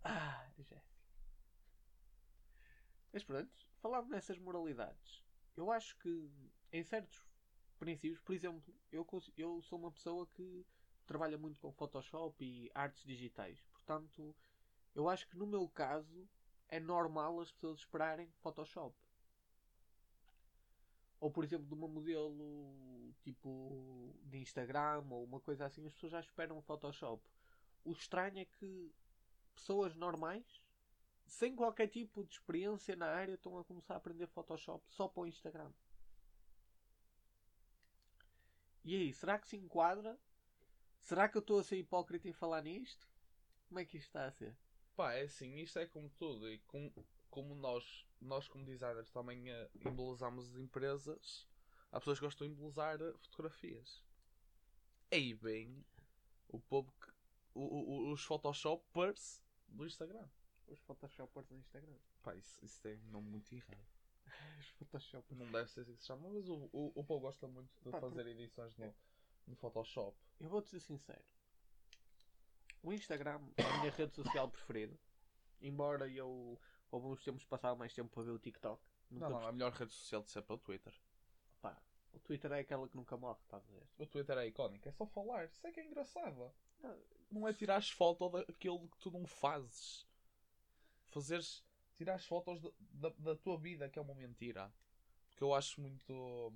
[0.02, 0.82] Ah, a Jéssica.
[3.12, 3.50] Mas pronto,
[3.80, 5.24] falando nessas moralidades,
[5.56, 6.30] eu acho que
[6.72, 7.24] em certos
[7.78, 10.66] princípios, por exemplo, eu, eu sou uma pessoa que
[11.06, 13.64] trabalha muito com Photoshop e artes digitais.
[13.72, 14.34] Portanto,
[14.94, 16.28] eu acho que no meu caso
[16.68, 18.96] é normal as pessoas esperarem Photoshop.
[21.18, 26.12] Ou por exemplo, de uma modelo tipo de Instagram ou uma coisa assim, as pessoas
[26.12, 27.22] já esperam Photoshop.
[27.86, 28.92] O estranho é que
[29.54, 30.60] pessoas normais,
[31.24, 35.22] sem qualquer tipo de experiência na área, estão a começar a aprender Photoshop só para
[35.22, 35.72] o Instagram.
[38.84, 40.18] E aí, será que se enquadra?
[41.00, 43.08] Será que eu estou a ser hipócrita em falar nisto?
[43.68, 44.56] Como é que isto está a ser?
[44.96, 46.50] Pá, é assim, isto é como tudo.
[46.50, 46.92] E com,
[47.30, 51.46] como nós, nós, como designers, também eh, embelezamos as empresas,
[51.92, 54.04] há pessoas que gostam de embelezar eh, fotografias.
[55.12, 55.84] Aí vem
[56.48, 57.15] o povo que.
[57.58, 60.28] O- o- os Photoshoppers do Instagram.
[60.68, 61.96] Os Photoshopers no Instagram.
[62.22, 63.86] Pá, isso, isso tem um nome muito errado.
[64.58, 65.38] Os Photoshopers.
[65.38, 67.90] Não deve ser assim que se chama, mas o, o, o povo gosta muito de
[67.90, 68.92] Pá, fazer edições no,
[69.46, 70.16] no Photoshop.
[70.40, 71.22] Eu vou-te ser sincero.
[72.82, 74.98] O Instagram é a minha rede social preferida.
[75.60, 78.82] Embora eu, houve uns tempos, passava mais tempo para ver o TikTok.
[79.10, 80.94] Nunca Não, não, a melhor rede social de sempre é o Twitter.
[81.60, 81.80] Pá,
[82.12, 83.86] o Twitter é aquela que nunca morre, estás a ver?
[83.98, 85.46] O Twitter é icónico, é só falar.
[85.46, 86.52] Isso é que é engraçado.
[86.82, 87.46] Não.
[87.48, 90.06] É tirar as fotos daquilo que tu não fazes.
[91.06, 91.64] Fazeres.
[91.94, 94.72] Tirar as fotos da, da, da tua vida, que é uma mentira.
[95.28, 96.52] Porque eu acho muito.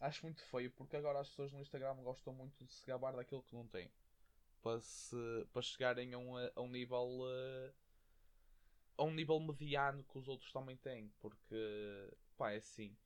[0.00, 3.42] Acho muito feio, porque agora as pessoas no Instagram gostam muito de se gabar daquilo
[3.42, 3.90] que não têm.
[4.62, 5.16] Para, se,
[5.52, 7.22] para chegarem a um, a um nível.
[7.26, 7.72] eh,
[8.96, 11.10] a um nível mediano que os outros também têm.
[11.20, 11.56] Porque.
[12.36, 12.96] pá, é assim.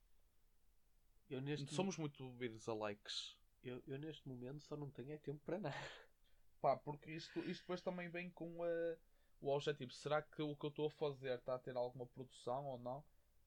[1.30, 3.37] Eu neste, Somos muito movidos a likes.
[3.68, 5.76] Eu, eu neste momento só não tenho é tempo para nada.
[6.60, 8.98] Pá, porque isto, isto depois também vem com eh,
[9.40, 9.92] o objetivo.
[9.92, 13.04] Será que o que eu estou a fazer está a ter alguma produção ou não?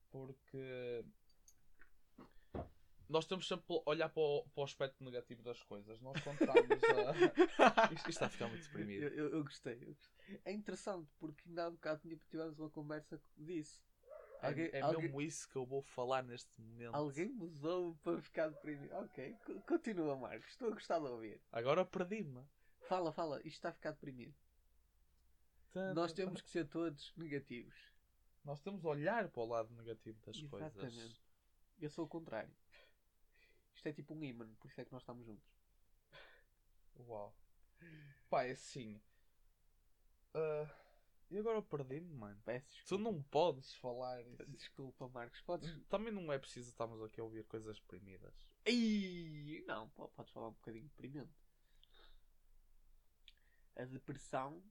[0.09, 1.03] Porque
[3.11, 5.99] nós temos sempre a olhar para o, para o aspecto negativo das coisas.
[5.99, 7.91] Nós estamos a.
[7.93, 9.03] Isto, está a ficar muito deprimido.
[9.03, 10.39] Eu, eu, eu gostei, eu gostei.
[10.45, 13.81] É interessante porque ainda há bocado tinha- tivemos uma conversa disso.
[14.41, 16.95] Alguém, é é alguém, mesmo isso que eu vou falar neste momento.
[16.95, 18.93] alguém me usou para ficar deprimido.
[18.95, 20.47] Ok, co- continua, Marcos.
[20.49, 21.39] Estou a gostar de ouvir.
[21.51, 22.43] Agora perdi-me.
[22.87, 23.37] Fala, fala.
[23.39, 24.33] Isto está a ficar deprimido.
[25.95, 27.75] Nós temos que ser todos negativos.
[28.43, 30.79] Nós temos a olhar para o lado negativo das Exatamente.
[30.81, 31.21] coisas.
[31.79, 32.51] Eu sou o contrário.
[33.75, 35.49] Isto é tipo um imã, por isso é que nós estamos juntos.
[37.07, 37.33] Uau.
[38.29, 38.99] Pá, é assim.
[40.33, 40.67] Ah,
[41.31, 42.39] e agora perdi-me, mano.
[42.45, 43.03] Peço Tu desculpa.
[43.03, 44.45] não podes falar isso.
[44.47, 45.41] Desculpa, Marcos.
[45.41, 45.81] Podes.
[45.87, 48.33] Também não é preciso estarmos aqui a ouvir coisas deprimidas.
[48.65, 51.31] Ei, não, po- podes falar um bocadinho deprimente.
[53.75, 54.61] A depressão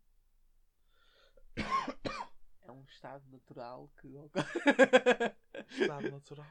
[2.62, 4.08] é um estado natural que.
[5.80, 6.46] Estado natural.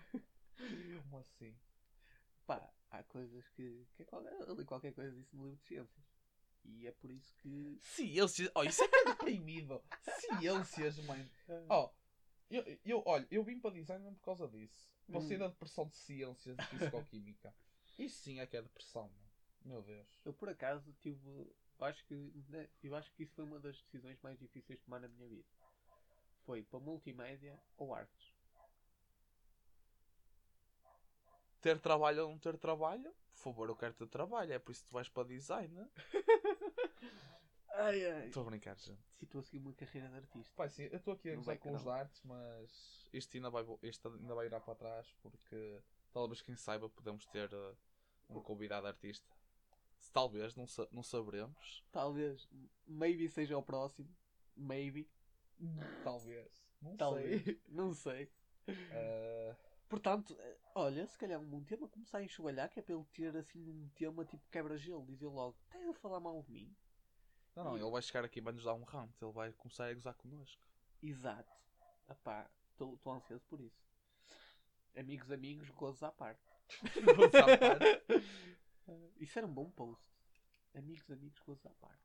[1.04, 1.56] Como assim?
[2.46, 3.86] Pá, há coisas que.
[3.96, 6.06] que é qualquer, eu li qualquer coisa disso no livro de ciências.
[6.66, 7.80] E é por isso que.
[7.82, 8.50] Ciências.
[8.56, 9.82] Oh, isso é que é deprimido.
[10.20, 11.30] Ciências, mãe.
[11.70, 11.90] Oh,
[12.50, 14.90] eu, eu, olha, eu vim para design mesmo por causa disso.
[15.12, 15.40] Para sair Hum.
[15.40, 17.54] da depressão de ciências de fisicoquímica.
[17.98, 19.30] Isso sim é que é depressão, mano.
[19.66, 20.08] Meu Deus.
[20.24, 21.28] Eu por acaso tive.
[21.80, 22.14] Eu acho que.
[22.50, 25.28] né, Eu acho que isso foi uma das decisões mais difíceis de tomar na minha
[25.28, 25.46] vida.
[26.46, 28.29] foi para multimédia ou artes?
[31.62, 33.12] Ter trabalho ou não ter trabalho?
[33.32, 34.54] Por favor, eu quero ter trabalho.
[34.54, 35.74] É por isso que tu vais para design.
[35.74, 35.90] né?
[37.72, 38.28] Ai ai.
[38.28, 39.00] Estou a brincar, gente.
[39.22, 40.54] E estou a seguir uma carreira de artista.
[40.56, 44.10] Pai, sim, eu estou aqui a gozar com os artes, mas isto ainda, vai, isto
[44.10, 45.80] ainda vai virar para trás porque
[46.12, 47.78] talvez quem saiba podemos ter uh,
[48.30, 49.26] um convidado artista.
[50.00, 51.84] Se talvez, não, sa- não saberemos.
[51.92, 52.50] Talvez.
[52.88, 54.10] Maybe seja o próximo.
[54.58, 55.10] Maybe.
[56.04, 56.62] Talvez.
[56.82, 57.44] Não Talvez.
[57.44, 57.62] sei.
[57.68, 58.32] Não sei.
[58.68, 59.56] Uh,
[59.90, 63.36] Portanto, eh, olha, se calhar um tema começar a enxovalhar, que é para ele ter
[63.36, 66.76] assim um tema tipo quebra-gelo, dizer logo, estás a falar mal de mim?
[67.56, 69.12] não, não, E- ele vai chegar aqui e vai nos dar um round.
[69.22, 70.62] Ele vai começar a gozar connosco.
[71.02, 71.52] Exato.
[72.08, 73.84] Epá, estou ansioso por isso.
[74.96, 76.42] Amigos, amigos, gozos à parte.
[77.16, 78.04] Gozos à parte.
[79.18, 80.04] Isso era um bom post.
[80.76, 82.04] Amigos, amigos, gozos à parte.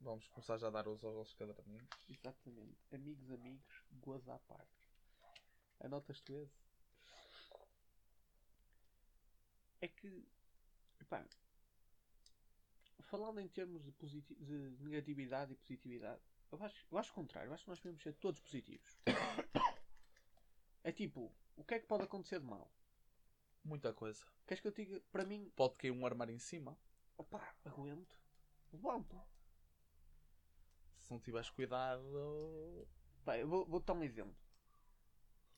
[0.00, 1.88] Vamos começar já a dar os aos caderninhos.
[2.08, 2.78] Exatamente.
[2.92, 4.88] Amigos, amigos, gozos à parte.
[5.80, 6.59] Anotas tu esse?
[9.80, 10.26] É que,
[11.00, 11.24] epá,
[13.00, 16.20] falando em termos de, de negatividade e positividade,
[16.52, 17.48] eu acho, eu acho o contrário.
[17.48, 18.98] Eu acho que nós devemos ser todos positivos.
[20.82, 22.72] É tipo, o que é que pode acontecer de mal?
[23.62, 24.24] Muita coisa.
[24.46, 24.98] Queres que eu diga?
[25.12, 26.74] Para mim, Pode cair um armário em cima.
[27.18, 28.18] opá, aguento.
[28.72, 29.20] Levanto.
[31.00, 32.88] Se não tiveres cuidado.
[33.26, 34.34] Pá, eu vou, vou dar um exemplo.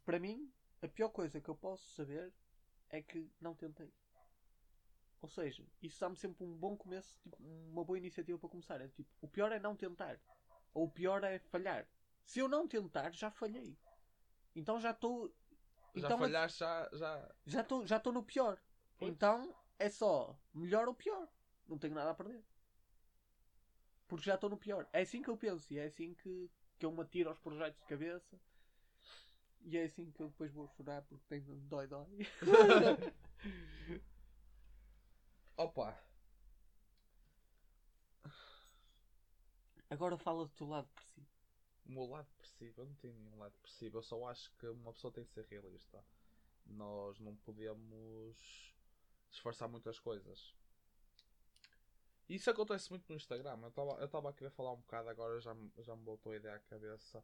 [0.04, 2.34] Para mim, a pior coisa que eu posso saber
[2.90, 3.94] é que não tentei.
[5.22, 8.80] Ou seja, isso dá-me sempre um bom começo, tipo, uma boa iniciativa para começar.
[8.80, 10.18] É tipo, o pior é não tentar.
[10.74, 11.86] Ou o pior é falhar.
[12.24, 13.78] Se eu não tentar, já falhei.
[14.54, 15.32] Então já estou.
[15.94, 17.34] Já Então, falhaste, já, já.
[17.46, 18.60] já estou já estou no pior.
[18.98, 19.12] Pois.
[19.12, 21.28] Então é só melhor ou pior.
[21.68, 22.42] Não tenho nada a perder.
[24.08, 24.88] Porque já estou no pior.
[24.92, 27.78] É assim que eu penso e é assim que, que eu me atiro aos projetos
[27.80, 28.40] de cabeça.
[29.60, 32.26] E é assim que eu depois vou chorar porque tenho dói dói.
[35.56, 35.94] Opa!
[39.88, 41.20] Agora fala do teu lado si.
[41.86, 43.98] O meu lado depressivo, eu não tenho nenhum lado depressivo.
[43.98, 46.04] Eu só acho que uma pessoa tem que ser realista.
[46.66, 48.74] Nós não podemos
[49.30, 50.54] disfarçar muitas coisas.
[52.28, 53.58] Isso acontece muito no Instagram.
[53.98, 56.56] Eu estava a querer falar um bocado, agora já, me- já me voltou a ideia
[56.56, 57.22] à cabeça.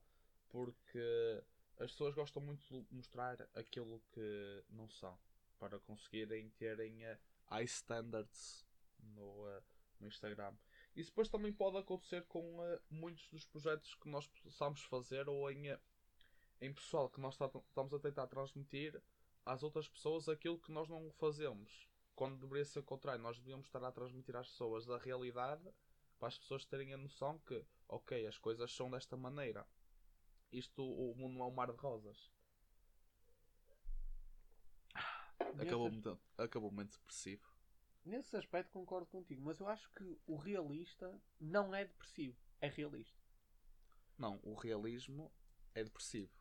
[0.49, 1.43] Porque
[1.79, 5.19] as pessoas gostam muito de mostrar aquilo que não são.
[5.59, 7.05] Para conseguirem terem
[7.51, 8.67] eh, high standards
[9.01, 9.63] no, eh,
[10.01, 10.55] no Instagram.
[10.95, 15.51] Isso depois também pode acontecer com eh, muitos dos projetos que nós possamos fazer ou
[15.51, 15.81] em, eh,
[16.61, 19.01] em pessoal que nós estamos a tentar transmitir
[19.45, 21.89] às outras pessoas aquilo que nós não fazemos.
[22.15, 25.63] Quando deveria ser o contrário, nós devíamos estar a transmitir às pessoas a realidade
[26.19, 29.65] para as pessoas terem a noção que, ok, as coisas são desta maneira.
[30.51, 32.33] Isto, o mundo não é um mar de rosas.
[35.59, 37.47] Acabou, muito, acabou muito depressivo.
[38.05, 43.19] nesse aspecto concordo contigo, mas eu acho que o realista não é depressivo, é realista.
[44.17, 45.33] Não, o realismo
[45.75, 46.33] é depressivo.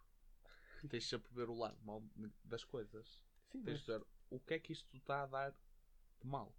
[0.90, 2.04] Tens sempre ver o lado mal
[2.44, 3.22] das coisas.
[3.52, 6.56] Sim, Tens mas, de ver o que é que isto está a dar de mal.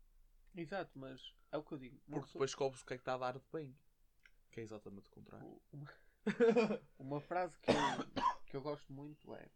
[0.55, 2.01] exato, mas é o que eu digo.
[2.09, 3.77] Porque depois descobres o que é que está a dar de bem.
[4.51, 5.61] Que é exatamente o contrário.
[5.73, 5.95] Uma,
[6.99, 7.77] uma frase que eu,
[8.47, 9.49] que eu gosto muito é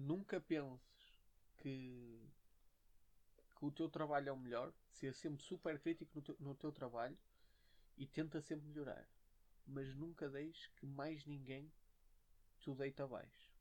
[0.00, 0.80] Nunca penses
[1.58, 2.28] que,
[3.56, 6.72] que o teu trabalho é o melhor, ser sempre super crítico no teu, no teu
[6.72, 7.16] trabalho
[7.96, 9.06] e tenta sempre melhorar.
[9.66, 11.72] Mas nunca deixes que mais ninguém
[12.60, 13.52] te deite abaixo.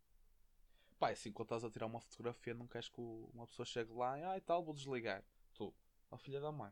[1.00, 3.92] Pá, é assim, quando estás a tirar uma fotografia, não queres que uma pessoa chegue
[3.94, 5.24] lá e, ah, e tal, vou desligar.
[5.54, 5.74] Tu,
[6.12, 6.72] a filha da mãe,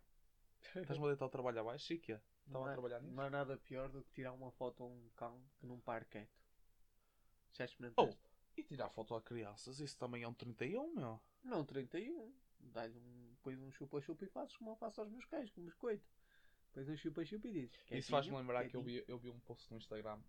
[0.82, 1.94] estás-me a deitar o trabalho abaixo?
[1.94, 2.20] E quê?
[2.46, 3.16] Estava Não a há- trabalhar nisso?
[3.16, 6.04] Não há nada pior do que tirar uma foto a um cão que num par
[6.06, 6.30] quieto.
[7.54, 7.66] Já
[7.98, 8.27] Oh, experimentaste?
[8.58, 11.20] E tirar foto a crianças, isso também é um 31, meu.
[11.44, 12.34] Não, 31.
[12.60, 16.06] Dá-lhe um, pões um chupa-chupa e fazes como eu faço aos meus cães, com biscoito.
[16.74, 17.72] Pões um chupa-chupa e dizes.
[17.72, 20.20] Isso "Quietinho, faz-me lembrar que eu quietinho." vi, eu vi um post no Instagram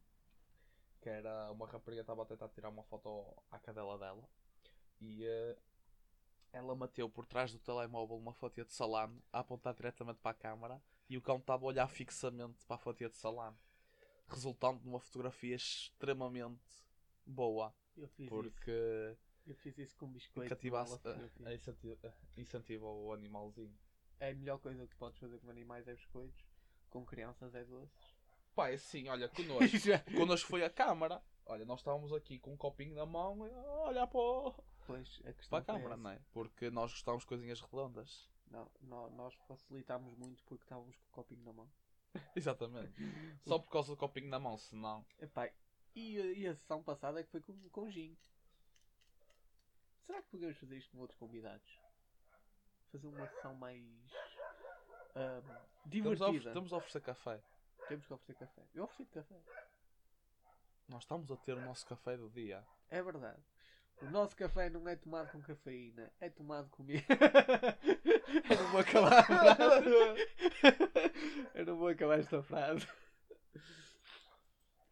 [1.01, 4.29] que era uma rapariga estava a tentar tirar uma foto à cadela dela
[5.01, 5.57] e eh,
[6.53, 10.35] ela bateu por trás do telemóvel uma fatia de salame a apontar diretamente para a
[10.35, 13.57] câmara e o cão estava a olhar fixamente para a fatia de salame,
[14.27, 16.85] resultando numa fotografia extremamente
[17.25, 18.31] boa Eu fiz isso.
[18.35, 20.55] porque Eu fiz isso com biscoito.
[20.67, 21.49] numa fotografia.
[21.49, 23.77] eh, incentiva, eh, incentiva o animalzinho.
[24.21, 26.45] É a melhor coisa que podes fazer com animais é biscoitos.
[26.91, 28.17] Com crianças é doces.
[28.55, 29.77] Pá, é assim, olha, connosco,
[30.17, 31.23] connosco foi a câmara.
[31.47, 34.55] Olha, nós estávamos aqui com um copinho na mão e a olhar para, o-
[34.87, 36.21] Pois, a para a câmara, não é?
[36.33, 38.29] Porque nós gostávamos de coisinhas redondas.
[38.51, 41.71] Não, nó- nós facilitámos muito porque estávamos com o copinho na mão.
[42.35, 42.93] Exatamente.
[43.47, 45.05] Só por causa do copinho na mão, senão.
[45.21, 45.51] Epá,
[45.95, 48.17] e, a- e a sessão passada é que foi com, com gin.
[50.07, 51.79] Será que podemos fazer isto com outros convidados?
[52.93, 53.83] Fazer uma sessão mais
[55.15, 55.41] ahm,
[55.93, 56.49] Estamos a, divertida.
[56.51, 57.43] estamos a oferecer café.
[57.89, 58.63] Temos que oferecer café.
[58.75, 59.37] Eu ofereci café.
[60.89, 62.65] Nós estamos a ter o nosso café do dia.
[62.91, 63.43] É verdade.
[64.01, 67.05] O nosso café não é tomado com cafeína, é tomado comigo.
[68.49, 69.89] Eu não vou acabar a frase.
[71.55, 72.87] Eu não vou acabar esta frase.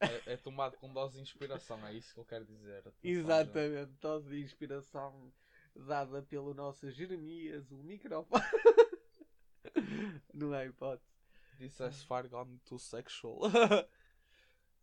[0.01, 2.82] É, é tomado com dose de inspiração, é isso que eu quero dizer.
[2.82, 2.97] Gente.
[3.03, 5.32] Exatamente, dose de inspiração
[5.74, 8.42] dada pelo nosso Jeremias, o microfone.
[10.32, 11.16] Não é hipótese.
[11.59, 13.40] This has far gone too sexual.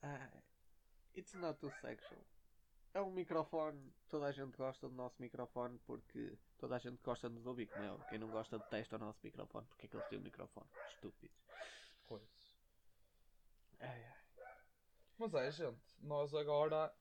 [0.05, 0.43] Ah,
[1.15, 2.19] it's not too sexual.
[2.93, 7.29] É um microfone, toda a gente gosta do nosso microfone porque toda a gente gosta
[7.29, 8.09] de nos ouvir, como é.
[8.09, 10.67] Quem não gosta detesta o nosso microfone porque é que eles têm um microfone.
[10.89, 11.37] Estúpidos.
[12.05, 12.53] pois.
[13.79, 14.22] Ai, ai.
[15.23, 16.93] Mas é, gente, nós agora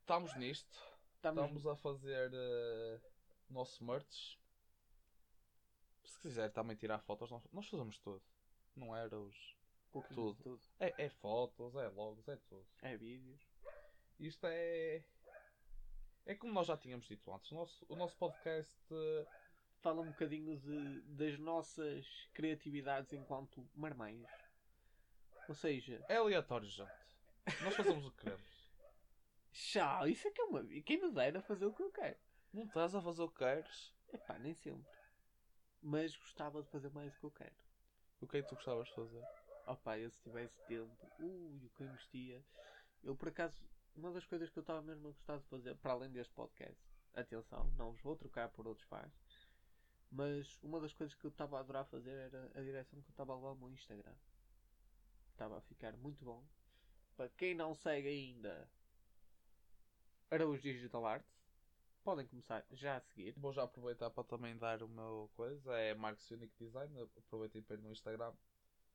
[0.00, 0.78] estamos nisto.
[1.14, 2.30] Estamos, Estamos a fazer
[3.48, 4.36] o nosso merch.
[6.04, 8.22] Se quiser também tirar fotos, nós, nós fazemos tudo.
[8.76, 9.56] Não era os.
[9.90, 10.58] pouquinho de tudo.
[10.58, 10.62] tudo.
[10.78, 12.66] É, é fotos, é logos, é tudo.
[12.82, 13.40] É vídeos.
[14.20, 15.02] Isto é.
[16.26, 17.50] É como nós já tínhamos dito antes.
[17.52, 18.76] O nosso, o nosso podcast.
[18.90, 19.26] eh,
[19.80, 24.28] Fala um bocadinho de, das nossas criatividades enquanto marmães.
[25.48, 26.90] Ou seja, é aleatório, gente.
[27.62, 28.70] Nós fazemos o que queremos.
[29.52, 30.64] Tchau, isso é que é uma.
[30.64, 32.18] Quem me dera fazer o que eu quero.
[32.52, 33.92] Não estás a fazer o que queres.
[34.12, 34.90] Epá, nem sempre.
[35.82, 37.56] Mas gostava de fazer mais o que eu quero.
[38.20, 39.24] O que é que tu gostavas de fazer?
[39.66, 42.44] Opá, eu se tivesse tempo, ui, o que eu investia.
[43.02, 43.60] Eu por acaso,
[43.96, 46.78] uma das coisas que eu estava mesmo a gostar de fazer, para além deste podcast,
[47.14, 49.12] atenção, não os vou trocar por outros pais,
[50.10, 53.12] mas uma das coisas que eu estava a adorar fazer era a direção que eu
[53.12, 54.14] estava a levar ao meu Instagram.
[55.32, 56.44] Estava a ficar muito bom.
[57.16, 58.68] Para quem não segue ainda,
[60.30, 61.42] Araújo Digital Arts,
[62.02, 63.34] podem começar já a seguir.
[63.36, 65.72] Vou já aproveitar para também dar o meu coisa.
[65.74, 67.08] É Marcos Unique Design.
[67.18, 68.32] Aproveitem para ir no Instagram.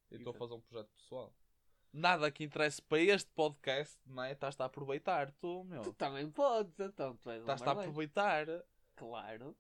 [0.10, 1.34] Estou a fazer um projeto pessoal.
[1.94, 4.34] Nada que interesse para este podcast, não é?
[4.34, 5.82] Estás-te a aproveitar, tu, meu.
[5.82, 8.46] Tu também podes, então tu és Estás-te a aproveitar.
[8.96, 9.56] Claro.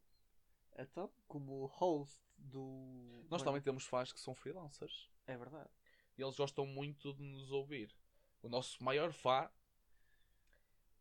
[0.77, 3.25] Então, como host do.
[3.29, 5.09] Nós também temos fãs que são freelancers.
[5.25, 5.69] É verdade.
[6.17, 7.93] E eles gostam muito de nos ouvir.
[8.41, 9.49] O nosso maior fã,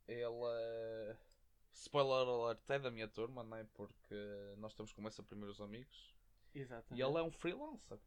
[0.06, 0.24] ele.
[0.48, 1.16] é-
[1.72, 3.64] Spoiler alert, é da minha turma, não é?
[3.74, 4.14] Porque
[4.56, 6.14] nós temos como essa primeiros amigos.
[6.54, 6.98] Exatamente.
[6.98, 7.98] E ele é um freelancer.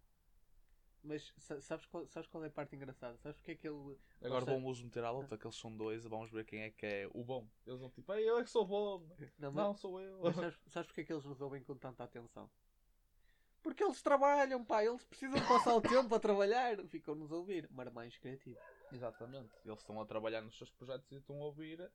[1.03, 3.16] Mas sa- sabes qual, sabes qual é a parte engraçada?
[3.20, 3.95] Sabes porque é que ele.
[4.22, 6.86] Agora seja- vamos meter à luta, que eles são dois, vamos ver quem é que
[6.86, 7.47] é o bom.
[7.66, 9.07] Eles vão tipo, Ei, eu é que sou bom.
[9.38, 10.20] Não, mas, Não, sou eu.
[10.22, 12.49] mas sabes, sabes porque é que eles nos ouvem com tanta atenção?
[13.62, 14.84] Porque eles trabalham, pá.
[14.84, 16.78] Eles precisam passar o tempo a trabalhar.
[16.88, 17.70] Ficam-nos a ouvir.
[17.72, 18.62] Marmães criativos.
[18.91, 19.51] Exatamente.
[19.66, 21.89] Eles estão a trabalhar nos seus projetos e estão a ouvir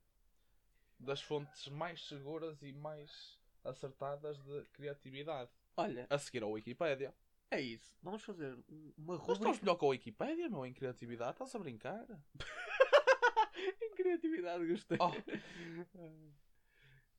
[0.99, 5.49] das fontes mais seguras e mais acertadas de criatividade.
[5.75, 7.13] Olha, A seguir ao Wikipédia.
[7.51, 7.97] é isso.
[8.01, 11.31] Vamos fazer um- uma Nós estamos rubrica melhor que a Wikipédia, meu, em criatividade.
[11.31, 12.05] Estás a brincar?
[13.81, 14.65] em criatividade.
[14.67, 14.97] Gostei.
[15.01, 15.11] Oh.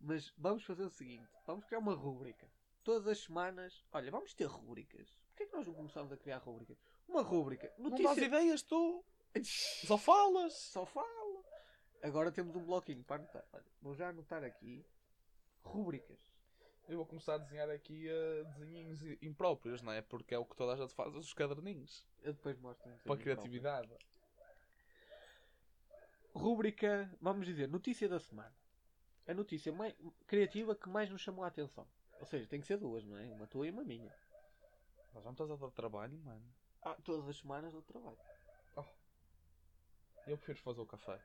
[0.01, 2.47] Mas vamos fazer o seguinte: vamos criar uma rúbrica.
[2.87, 5.18] Todas as semanas, olha, vamos ter rúbricas.
[5.30, 6.78] Porquê é que nós não começamos a criar rúbricas?
[7.09, 7.74] Uma rúbrica.
[7.76, 8.14] Não Notícia...
[8.14, 9.05] dás ideias, tu.
[9.84, 10.53] Só falas.
[10.53, 11.45] Só falo.
[12.01, 13.45] Agora temos um bloquinho para anotar.
[13.53, 14.87] Olha, vou já anotar aqui
[15.64, 16.32] rúbricas.
[16.89, 20.01] Eu vou começar a desenhar aqui uh, desenhinhos impróprios, não é?
[20.01, 22.07] Porque é o que toda a gente faz, os caderninhos.
[22.22, 22.89] Eu depois mostro.
[23.03, 23.89] Para a criatividade.
[23.89, 24.09] próprio.
[26.32, 28.55] Rúbrica, vamos dizer, notícia da semana.
[29.26, 29.93] A notícia mais
[30.28, 31.84] criativa que mais nos chamou a atenção.
[32.21, 33.25] Ou seja, tem que ser duas, não é?
[33.27, 34.14] Uma tua e uma minha.
[35.14, 36.45] Já me estás a dar trabalho, mano.
[36.83, 38.19] Ah, todas as semanas eu trabalho.
[40.27, 41.21] Eu prefiro fazer o café.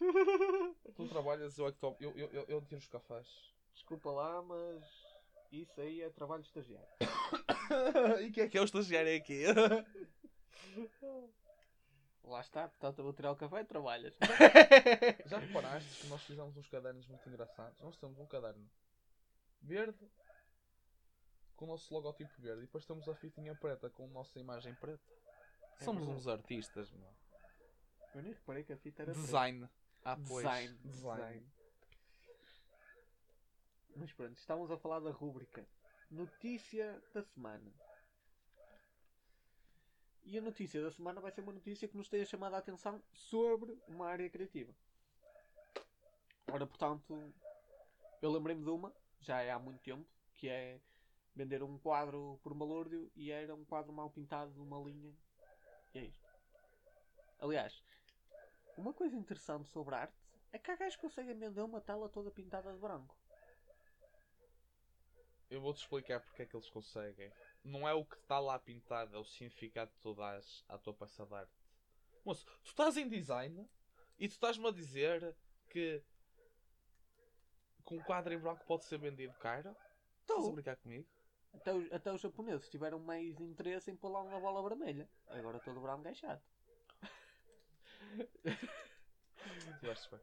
[0.96, 1.96] Tu trabalhas, eu é que tomo.
[2.00, 3.54] Eu, eu, eu, eu tiro os cafés.
[3.74, 4.82] Desculpa lá, mas
[5.52, 6.88] isso aí é trabalho de estagiário.
[8.24, 9.44] e quem é que é o estagiário aqui?
[12.24, 14.14] Lá está, portanto eu vou tirar o café e trabalhas.
[15.26, 17.80] Já reparaste que nós fizemos uns cadernos muito engraçados?
[17.80, 18.68] Nós temos um caderno
[19.62, 20.06] verde
[21.58, 24.74] com o nosso logotipo verde e depois temos a fitinha preta com a nossa imagem
[24.76, 25.02] preta.
[25.80, 26.20] É Somos verdade.
[26.20, 27.12] uns artistas, meu.
[28.14, 29.26] Eu nem reparei que a fita era preta.
[29.26, 29.68] Design.
[30.04, 30.46] Ah, pois.
[30.46, 30.78] Design.
[30.84, 31.16] Design.
[31.16, 31.52] Design.
[33.96, 35.66] Mas pronto, estávamos a falar da rúbrica
[36.08, 37.72] Notícia da Semana.
[40.22, 43.02] E a notícia da semana vai ser uma notícia que nos tenha chamado a atenção
[43.12, 44.72] sobre uma área criativa.
[46.52, 47.34] Ora, portanto,
[48.22, 50.06] eu lembrei-me de uma, já é há muito tempo,
[50.36, 50.80] que é
[51.34, 55.14] Vender um quadro por balúrdio e era um quadro mal pintado de uma linha.
[55.94, 56.28] E é isto.
[57.38, 57.82] Aliás,
[58.76, 60.16] uma coisa interessante sobre arte
[60.52, 63.16] é que há gajos que conseguem vender uma tela toda pintada de branco.
[65.50, 67.32] Eu vou-te explicar porque é que eles conseguem.
[67.64, 70.92] Não é o que está lá pintado, é o significado que tu dás à tua
[70.92, 71.52] peça de arte.
[72.24, 73.66] Moço, tu estás em design
[74.18, 75.34] e tu estás-me a dizer
[75.70, 76.02] que,
[77.86, 79.74] que um quadro em branco pode ser vendido caro?
[80.20, 81.08] Estás a brincar comigo?
[81.60, 85.08] Até, os, até os japoneses tiveram mais interesse em pôr lá uma bola vermelha.
[85.28, 86.42] Agora todo branco é chato.
[89.80, 90.20] Tiveste bem.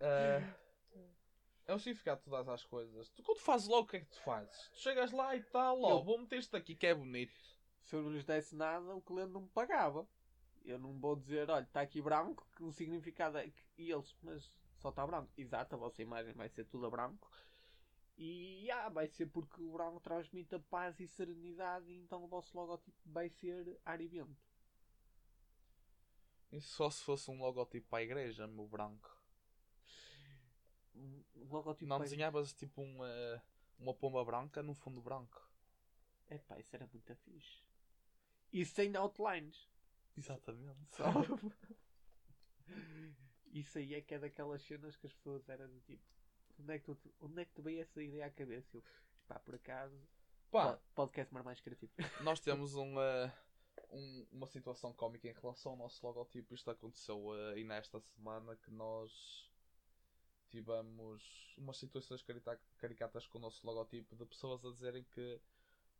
[0.00, 0.54] Ah,
[1.66, 3.08] é o significado que às coisas.
[3.10, 4.68] Tu quando fazes logo o que é que tu fazes?
[4.70, 7.34] Tu chegas lá e tal, ó, Eu- vou meter isto aqui que é bonito.
[7.82, 10.06] Se eu não lhes desse nada, o cliente não me pagava.
[10.64, 13.64] Eu não vou dizer, olha, está aqui branco, que o significado é que.
[13.78, 15.30] E eles, mas só está branco.
[15.36, 17.30] Exato, a vossa imagem vai ser tudo a branco.
[18.18, 22.28] E ah, vai ser porque o branco transmite a paz e serenidade, e então o
[22.28, 24.46] vosso logotipo vai ser ar e vento.
[26.50, 29.14] Isso só se fosse um logotipo para a igreja, meu branco.
[30.94, 33.42] Um logotipo Não desenhavas tipo uma,
[33.78, 35.46] uma pomba branca no fundo branco.
[36.30, 37.62] Epá, isso era muito fixe.
[38.52, 39.68] E sem outlines.
[40.16, 40.78] Exatamente.
[40.96, 41.04] Só.
[43.52, 46.04] Isso aí é que é daquelas cenas que as pessoas eram tipo.
[46.58, 48.76] Onde é que, tu, onde é que te veio essa ideia à cabeça?
[48.76, 48.82] Eu,
[49.26, 49.96] pá, por acaso.
[50.50, 51.92] Pá, po- Podcast mais criativo.
[52.22, 53.32] nós temos uma,
[53.90, 56.54] um- uma situação cómica em relação ao nosso logotipo.
[56.54, 59.50] Isto aconteceu eh, aí nesta semana que nós
[60.50, 62.24] tivemos umas situações
[62.78, 65.40] caricatas com o nosso logotipo de pessoas a dizerem que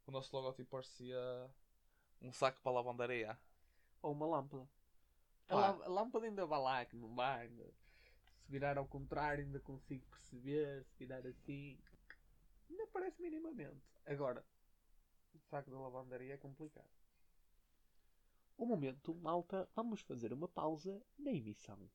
[0.06, 1.50] o nosso logotipo parecia
[2.22, 3.38] um saco para lavandaria.
[4.02, 4.68] Ou uma lâmpada.
[5.48, 7.46] A, lâmpada- a lâmpada ainda vai lá, que não vai.
[7.48, 7.64] Ainda.
[8.46, 10.84] Se virar ao contrário, ainda consigo perceber.
[10.84, 11.76] Se virar assim,
[12.70, 13.82] ainda parece minimamente.
[14.06, 14.44] Agora,
[15.34, 16.88] o saco da lavandaria é complicado.
[18.56, 21.90] Um momento, malta, vamos fazer uma pausa na emissão.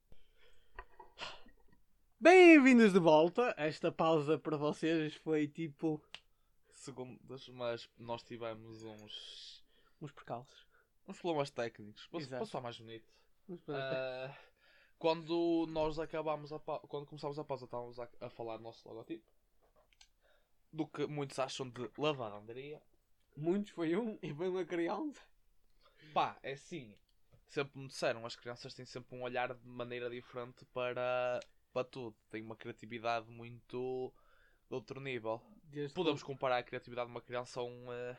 [2.20, 3.56] Bem-vindos de volta.
[3.58, 6.04] Esta pausa para vocês foi tipo
[6.74, 9.64] Segundos, mas nós tivemos uns,
[10.02, 10.68] uns percalços.
[11.08, 12.10] uns problemas técnicos.
[12.14, 12.44] Exato.
[12.44, 13.08] passar mais bonito.
[13.48, 14.36] Uns percalços.
[14.36, 14.51] Ah,
[15.02, 19.26] quando nós acabámos a quando começámos a pausa estávamos a, a falar do nosso logotipo.
[20.72, 22.80] Do que muitos acham de lavandaria
[23.36, 25.20] Muitos foi um e foi uma criança.
[26.14, 26.96] pá, é assim.
[27.48, 31.40] Sempre me disseram, as crianças têm sempre um olhar de maneira diferente para,
[31.74, 34.14] para tudo, têm uma criatividade muito
[34.70, 35.42] de outro nível.
[35.64, 38.18] Desde podemos comparar a criatividade de uma criança a um eh,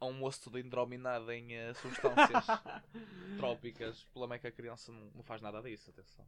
[0.00, 2.46] a um moço todo indrominado em eh, substâncias
[3.36, 6.26] trópicas o problema é que a criança não, não faz nada disso, atenção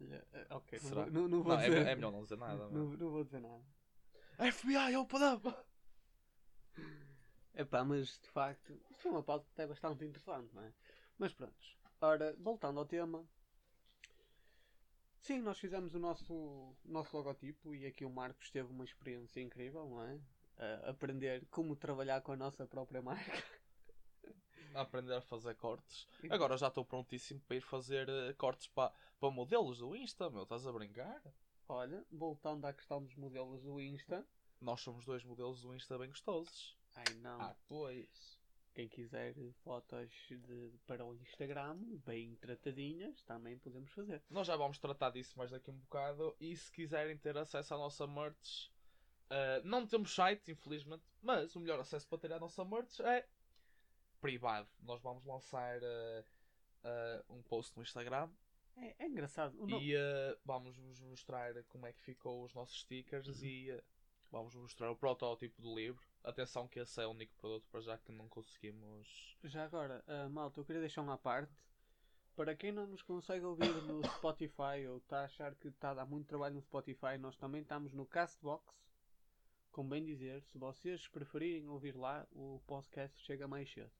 [0.00, 1.06] Olha, eh, ok, Será?
[1.06, 1.86] não, não vou não, é, dizer.
[1.86, 3.62] é melhor não dizer nada Não, mas- não vou dizer nada.
[4.52, 5.54] FBI, open up!
[7.54, 10.72] Epá, mas de facto, isto foi uma pauta até bastante interessante, não é?
[11.18, 11.54] Mas pronto.
[12.00, 13.26] Ora, voltando ao tema.
[15.20, 19.40] Sim, nós fizemos o nosso, o nosso logotipo e aqui o Marcos teve uma experiência
[19.42, 20.18] incrível, não é?
[20.60, 23.42] A aprender como trabalhar com a nossa própria marca.
[24.74, 26.06] A aprender a fazer cortes.
[26.28, 30.42] Agora já estou prontíssimo para ir fazer eh, cortes para, para modelos do Insta, meu.
[30.42, 31.20] Estás a brincar?
[31.66, 34.24] Olha, voltando à questão dos modelos do Insta.
[34.60, 36.76] Nós somos dois modelos do Insta bem gostosos.
[36.94, 37.40] Ai não.
[37.40, 38.38] Ah, pois.
[38.74, 39.34] Quem quiser
[39.64, 44.22] fotos de, para o Instagram, bem tratadinhas, também podemos fazer.
[44.30, 46.36] Nós já vamos tratar disso mais daqui um bocado.
[46.38, 48.70] E se quiserem ter acesso à nossa merch,
[49.30, 53.26] eh, não temos site, infelizmente, mas o melhor acesso para ter à nossa merch é
[54.20, 54.68] privado.
[54.82, 56.24] Nós vamos lançar eh,
[56.84, 58.30] eh, um post no Instagram
[58.76, 59.56] É, é engraçado.
[59.68, 59.94] E
[60.44, 63.82] vamos vos mostrar como é que ficou os nossos stickers e eh,
[64.30, 66.06] vamos mostrar o protótipo do livro.
[66.22, 69.36] Atenção que esse é o único produto para já que não conseguimos.
[69.44, 71.52] Já agora, malta, eu queria deixar uma parte.
[72.36, 75.94] Para quem não nos consegue ouvir no Spotify ou está a achar que está a
[75.94, 78.64] dar muito trabalho no Spotify, nós também estamos no Castbox.
[79.72, 83.90] Como bem dizer, se vocês preferirem ouvir lá, o podcast chega mais cedo.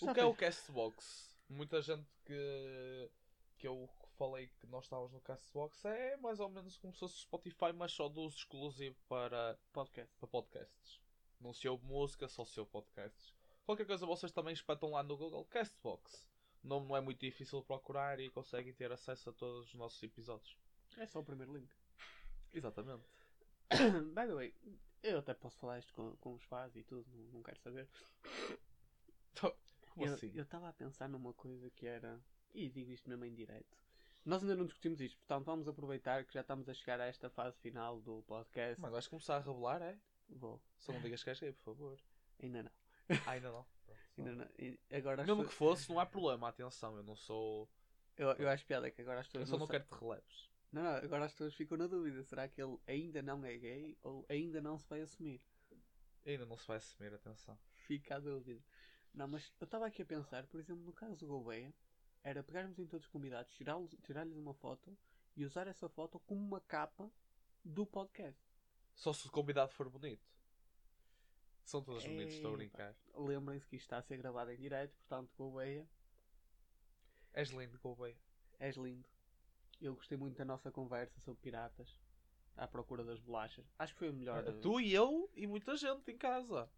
[0.00, 1.36] O que é o Castbox?
[1.48, 3.10] Muita gente que,
[3.58, 3.88] que eu
[4.18, 7.72] falei que nós estávamos no Castbox é mais ou menos como se fosse o Spotify,
[7.74, 10.14] mas só do uso exclusivo para, podcast?
[10.18, 11.00] para podcasts.
[11.40, 13.34] Não se ouve música, só se ouve podcasts.
[13.64, 16.28] Qualquer coisa vocês também espetam lá no Google Castbox.
[16.62, 19.74] O nome não é muito difícil de procurar e conseguem ter acesso a todos os
[19.74, 20.56] nossos episódios.
[20.96, 21.70] É só o primeiro link.
[22.52, 23.21] Exatamente.
[24.14, 24.54] By the way,
[25.02, 27.88] eu até posso falar isto com, com os fãs e tudo, não, não quero saber.
[29.90, 30.32] Como eu assim?
[30.34, 32.18] eu estava a pensar numa coisa que era.
[32.54, 33.78] E digo isto mesmo em direto.
[34.24, 37.28] Nós ainda não discutimos isto, portanto vamos aproveitar que já estamos a chegar a esta
[37.28, 38.80] fase final do podcast.
[38.80, 39.98] Mas vais começar a revelar, é?
[40.28, 40.62] Vou.
[40.78, 42.00] Só não digas que és gay, por favor.
[42.42, 42.70] Ainda não.
[43.26, 43.66] Ah, ainda não.
[44.14, 44.28] Pronto.
[44.28, 44.48] Ainda não.
[44.96, 47.68] Agora Mesmo que fosse, não há problema, atenção, eu não sou.
[48.16, 49.48] eu, eu acho piada que agora as Eu pessoas.
[49.48, 50.50] só não não quero te releves.
[50.72, 52.22] Não, não, agora as pessoas ficam na dúvida.
[52.24, 55.40] Será que ele ainda não é gay ou ainda não se vai assumir?
[56.24, 57.58] Ainda não se vai assumir, atenção.
[57.86, 58.62] Fica a dúvida.
[59.12, 61.74] Não, mas eu estava aqui a pensar, por exemplo, no caso do Gouveia,
[62.24, 63.52] era pegarmos em todos os convidados,
[64.02, 64.96] tirar-lhes uma foto
[65.36, 67.10] e usar essa foto como uma capa
[67.62, 68.40] do podcast.
[68.94, 70.26] Só se o convidado for bonito.
[71.64, 72.96] São todos bonitos, estou a brincar.
[73.14, 75.86] Lembrem-se que isto está a ser gravado em direto, portanto, Gouveia,
[77.34, 78.16] És lindo, Gouveia.
[78.58, 79.08] és lindo.
[79.82, 81.98] Eu gostei muito da nossa conversa sobre piratas,
[82.56, 83.64] à procura das bolachas.
[83.78, 84.42] Acho que foi o melhor.
[84.44, 86.68] de- Tu e eu e muita gente em casa.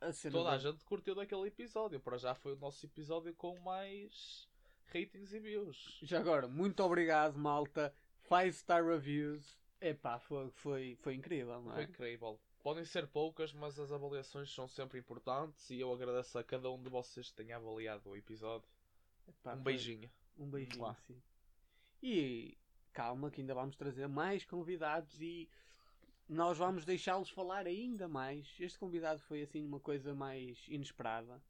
[0.00, 1.98] a Toda da- a gente curtiu daquele episódio.
[2.00, 4.48] Para já foi o nosso episódio com mais
[4.92, 5.98] ratings e views.
[6.02, 7.92] Já agora, muito obrigado, malta.
[8.28, 9.58] 5 star reviews.
[9.80, 11.84] Epá, foi, foi, foi incrível, não Foi é?
[11.86, 12.40] incrível.
[12.62, 16.82] Podem ser poucas, mas as avaliações são sempre importantes e eu agradeço a cada um
[16.82, 18.68] de vocês que tenha avaliado o episódio.
[19.28, 20.10] Epá, um foi- beijinho.
[20.36, 21.20] Um beijinho, sim.
[22.02, 22.56] E
[22.92, 25.48] calma que ainda vamos trazer mais convidados e
[26.28, 28.54] nós vamos deixá-los falar ainda mais.
[28.60, 31.42] Este convidado foi assim uma coisa mais inesperada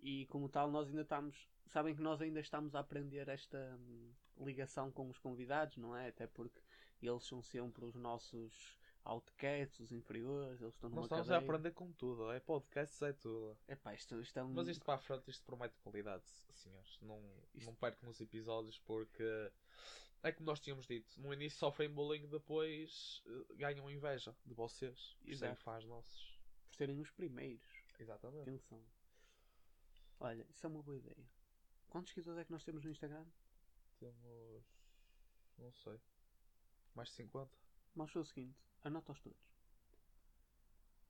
[0.00, 1.48] e como tal nós ainda estamos.
[1.66, 4.10] Sabem que nós ainda estamos a aprender esta hum,
[4.40, 6.08] ligação com os convidados, não é?
[6.08, 6.60] Até porque
[7.02, 8.77] eles são sempre os nossos
[9.08, 11.48] outcasts, os inferiores, eles estão numa Nós estamos a cadeia.
[11.48, 12.30] aprender com tudo.
[12.30, 13.56] É podcasts, é tudo.
[13.66, 14.52] Epá, isto, isto é um...
[14.52, 16.98] Mas isto para a frente, isto promete qualidade, senhores.
[17.00, 17.20] Não,
[17.64, 19.50] não percam os episódios porque
[20.22, 21.20] é como nós tínhamos dito.
[21.20, 25.16] No início sofrem bullying, depois eh, ganham inveja de vocês.
[25.22, 25.62] Por Exato.
[25.62, 26.38] fãs nossos.
[26.68, 27.66] por serem os primeiros.
[27.98, 28.42] Exatamente.
[28.42, 28.82] Atenção.
[30.20, 31.28] Olha, isso é uma boa ideia.
[31.88, 33.24] Quantos seguidores é que nós temos no Instagram?
[33.98, 34.64] Temos.
[35.56, 35.98] Não sei.
[36.94, 37.50] Mais de 50.
[37.94, 39.48] Vamos fazer o seguinte: anota-os todos.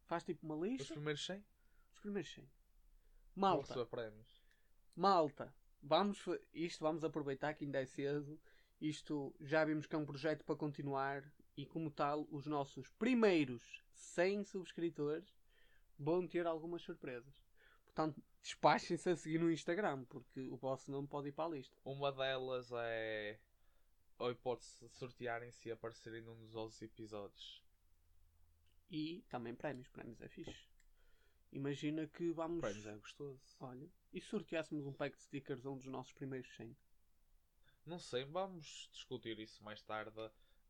[0.04, 0.94] Faz tipo uma Os lista.
[0.94, 1.44] primeiros 100
[1.92, 2.44] Os primeiros 100.
[2.44, 2.50] vão
[3.50, 4.42] Malta, prémios.
[4.96, 5.54] malta.
[5.80, 8.40] Vamos, isto vamos aproveitar que ainda é cedo.
[8.80, 11.24] Isto já vimos que é um projeto para continuar.
[11.56, 15.36] E como tal, os nossos primeiros 100 subscritores
[15.98, 17.34] vão ter algumas surpresas.
[17.84, 21.76] Portanto, despachem-se a seguir no Instagram, porque o vosso nome pode ir para a lista.
[21.84, 23.40] Uma delas é
[24.18, 27.62] a hipótese de sortearem-se e aparecerem num dos outros episódios.
[28.90, 29.88] E também prémios.
[29.88, 30.66] Prémios é fixe.
[31.52, 32.60] Imagina que vamos.
[32.60, 33.40] Prémios é gostoso.
[33.60, 36.76] Olha, e se sorteássemos um pack de stickers a um dos nossos primeiros 100?
[37.86, 40.14] Não sei, vamos discutir isso mais tarde.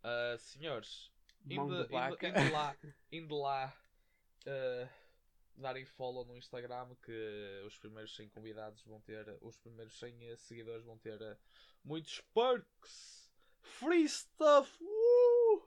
[0.03, 1.11] Ah, senhores,
[1.45, 2.77] Mão indo, indo- lá,
[3.11, 3.77] indo lá
[4.47, 4.89] ah,
[5.57, 10.85] darem follow no Instagram que os primeiros 100 convidados vão ter, os primeiros 100 seguidores
[10.85, 11.37] vão ter ah,
[11.83, 13.28] muitos perks,
[13.79, 15.61] free stuff, uh!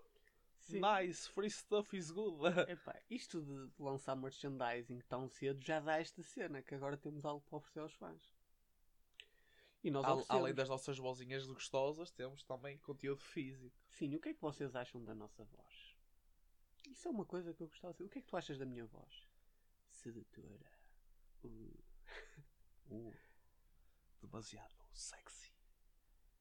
[0.73, 2.41] Nice, free stuff is good.
[2.69, 7.41] Epá, isto de lançar merchandising tão cedo já dá esta cena, que agora temos algo
[7.41, 8.33] para oferecer aos fãs.
[9.83, 10.41] E nós Al- oferecemos.
[10.41, 13.75] Além das nossas vozinhas gostosas, temos também conteúdo físico.
[13.89, 15.95] Sim, o que é que vocês acham da nossa voz?
[16.89, 18.07] Isso é uma coisa que eu gostava de saber.
[18.07, 19.27] O que é que tu achas da minha voz?
[19.89, 20.71] Sedutora.
[21.43, 21.83] Uh.
[22.93, 23.15] Uh,
[24.21, 25.53] demasiado sexy.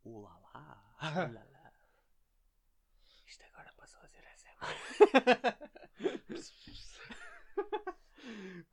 [0.05, 0.97] Uh lá lá.
[1.01, 1.60] Lá, lá.
[3.31, 4.59] Isto agora passou a ser SM.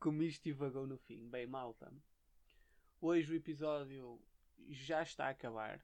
[0.00, 1.30] Como isto divagou no fim.
[1.30, 1.92] Bem, malta.
[3.00, 4.20] Hoje o episódio
[4.68, 5.80] já está a acabar.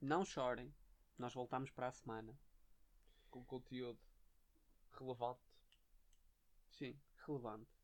[0.00, 0.72] Não chorem.
[1.18, 2.38] Nós voltamos para a semana.
[3.28, 3.98] Com conteúdo
[4.92, 5.42] relevante.
[6.68, 7.76] Sim, relevante.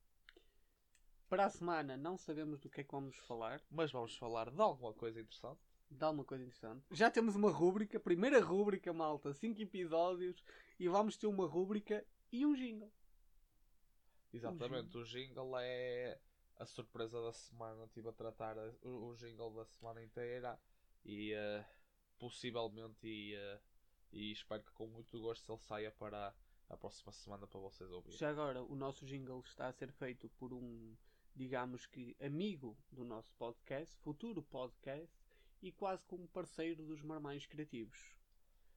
[1.28, 3.60] Para a semana não sabemos do que é que vamos falar.
[3.68, 5.65] Mas vamos falar de alguma coisa interessante.
[5.90, 6.84] Dá uma coisa interessante.
[6.90, 10.42] Já temos uma rúbrica, primeira rúbrica, malta, 5 episódios,
[10.78, 12.92] e vamos ter uma rúbrica e um jingle.
[14.32, 16.18] Exatamente, o jingle é
[16.56, 17.84] a surpresa da semana.
[17.84, 20.58] Estive a tratar o, jingle da semana inteira
[21.04, 21.64] e eh,
[22.18, 23.60] possivelmente e, eh,
[24.12, 26.34] e espero que com muito gosto ele saia para
[26.68, 28.18] a próxima semana para vocês ouvirem.
[28.18, 30.96] Já agora, o nosso jingle está a ser feito por um,
[31.34, 35.25] digamos que, amigo do nosso podcast, futuro podcast,
[35.62, 38.14] e quase como parceiro dos Marmães Criativos.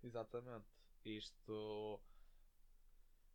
[0.03, 0.65] Exatamente.
[1.05, 1.99] Isto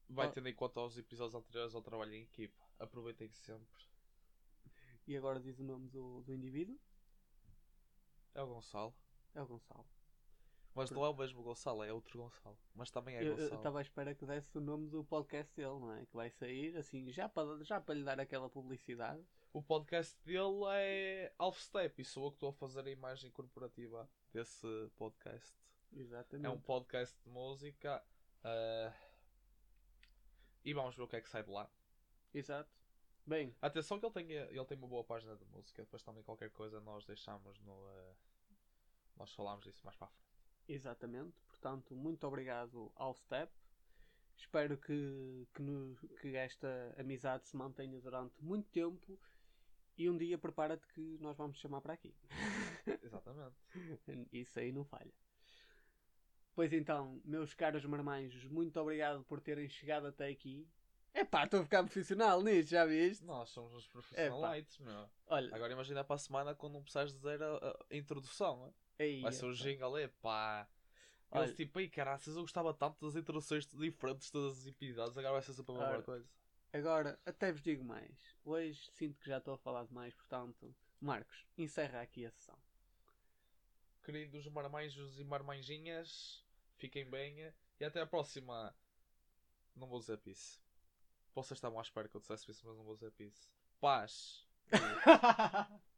[0.08, 0.30] vai Ah.
[0.32, 2.62] tendo em conta os episódios anteriores ao trabalho em equipa.
[2.78, 3.84] Aproveitem sempre.
[5.06, 6.78] E agora diz o nome do, do indivíduo?
[8.34, 8.94] É o Gonçalo.
[9.34, 9.86] É o Gonçalo.
[10.74, 12.58] Mas não é o mesmo Gonçalo, é outro Gonçalo.
[12.74, 13.54] Mas também é Eu Gonçalo.
[13.54, 16.04] estava à espera que desse o nome do podcast dele, não é?
[16.06, 19.24] Que vai sair, assim, já para, já para lhe dar aquela publicidade.
[19.54, 23.30] O podcast dele é Half Step e sou eu que estou a fazer a imagem
[23.30, 25.54] corporativa desse podcast.
[25.92, 26.46] Exatamente.
[26.46, 28.04] É um podcast de música.
[28.42, 28.92] ah,
[30.64, 31.70] e vamos ver o que é que sai de lá.
[32.32, 32.70] Exato.
[33.26, 35.82] Bem, Atenção que ele tem, ele tem uma boa página de música.
[35.82, 37.86] Depois também qualquer coisa nós deixamos no.
[37.88, 38.14] ah,
[39.16, 40.28] nós falamos disso mais para a frente.
[40.66, 41.40] exatamente.
[41.46, 43.52] Portanto, muito obrigado ao Step.
[44.36, 49.16] Espero que, que, no- que esta amizade se mantenha durante muito tempo.
[49.96, 52.14] E um dia prepara-te que nós vamos te chamar para aqui.
[53.02, 53.56] Exatamente.
[54.32, 55.12] Isso aí não falha.
[56.54, 60.68] Pois então, meus caros marmanjos, muito obrigado por terem chegado até aqui.
[61.12, 63.24] Epá, estou a ficar profissional nisto, já viste?
[63.24, 65.08] Nós somos os profissionais, meu.
[65.26, 68.66] Olha, Agora imagina para a semana quando não precisares dizer a, a- introdução.
[68.66, 68.74] hein?
[68.98, 70.68] aí, Vai ser o jingle, é pá.
[71.30, 71.44] Olha.
[71.44, 75.32] Eles tipo, aí caraças, eu gostava tanto das introduções diferentes de todas as episódios, agora
[75.34, 76.02] vai ser sempre a mesma Ora.
[76.02, 76.28] coisa.
[76.78, 78.34] Agora até vos digo mais.
[78.44, 82.58] Hoje sinto que já estou a falar demais, portanto, Marcos, encerra aqui a sessão.
[84.02, 86.44] Queridos marmanjos e marmanjinhas,
[86.76, 88.74] fiquem bem e até a próxima.
[89.74, 90.60] Não vou dizer peace.
[91.34, 93.48] Vocês estavam à espera que eu dissesse isso, mas não vou dizer peace.
[93.80, 94.46] Paz.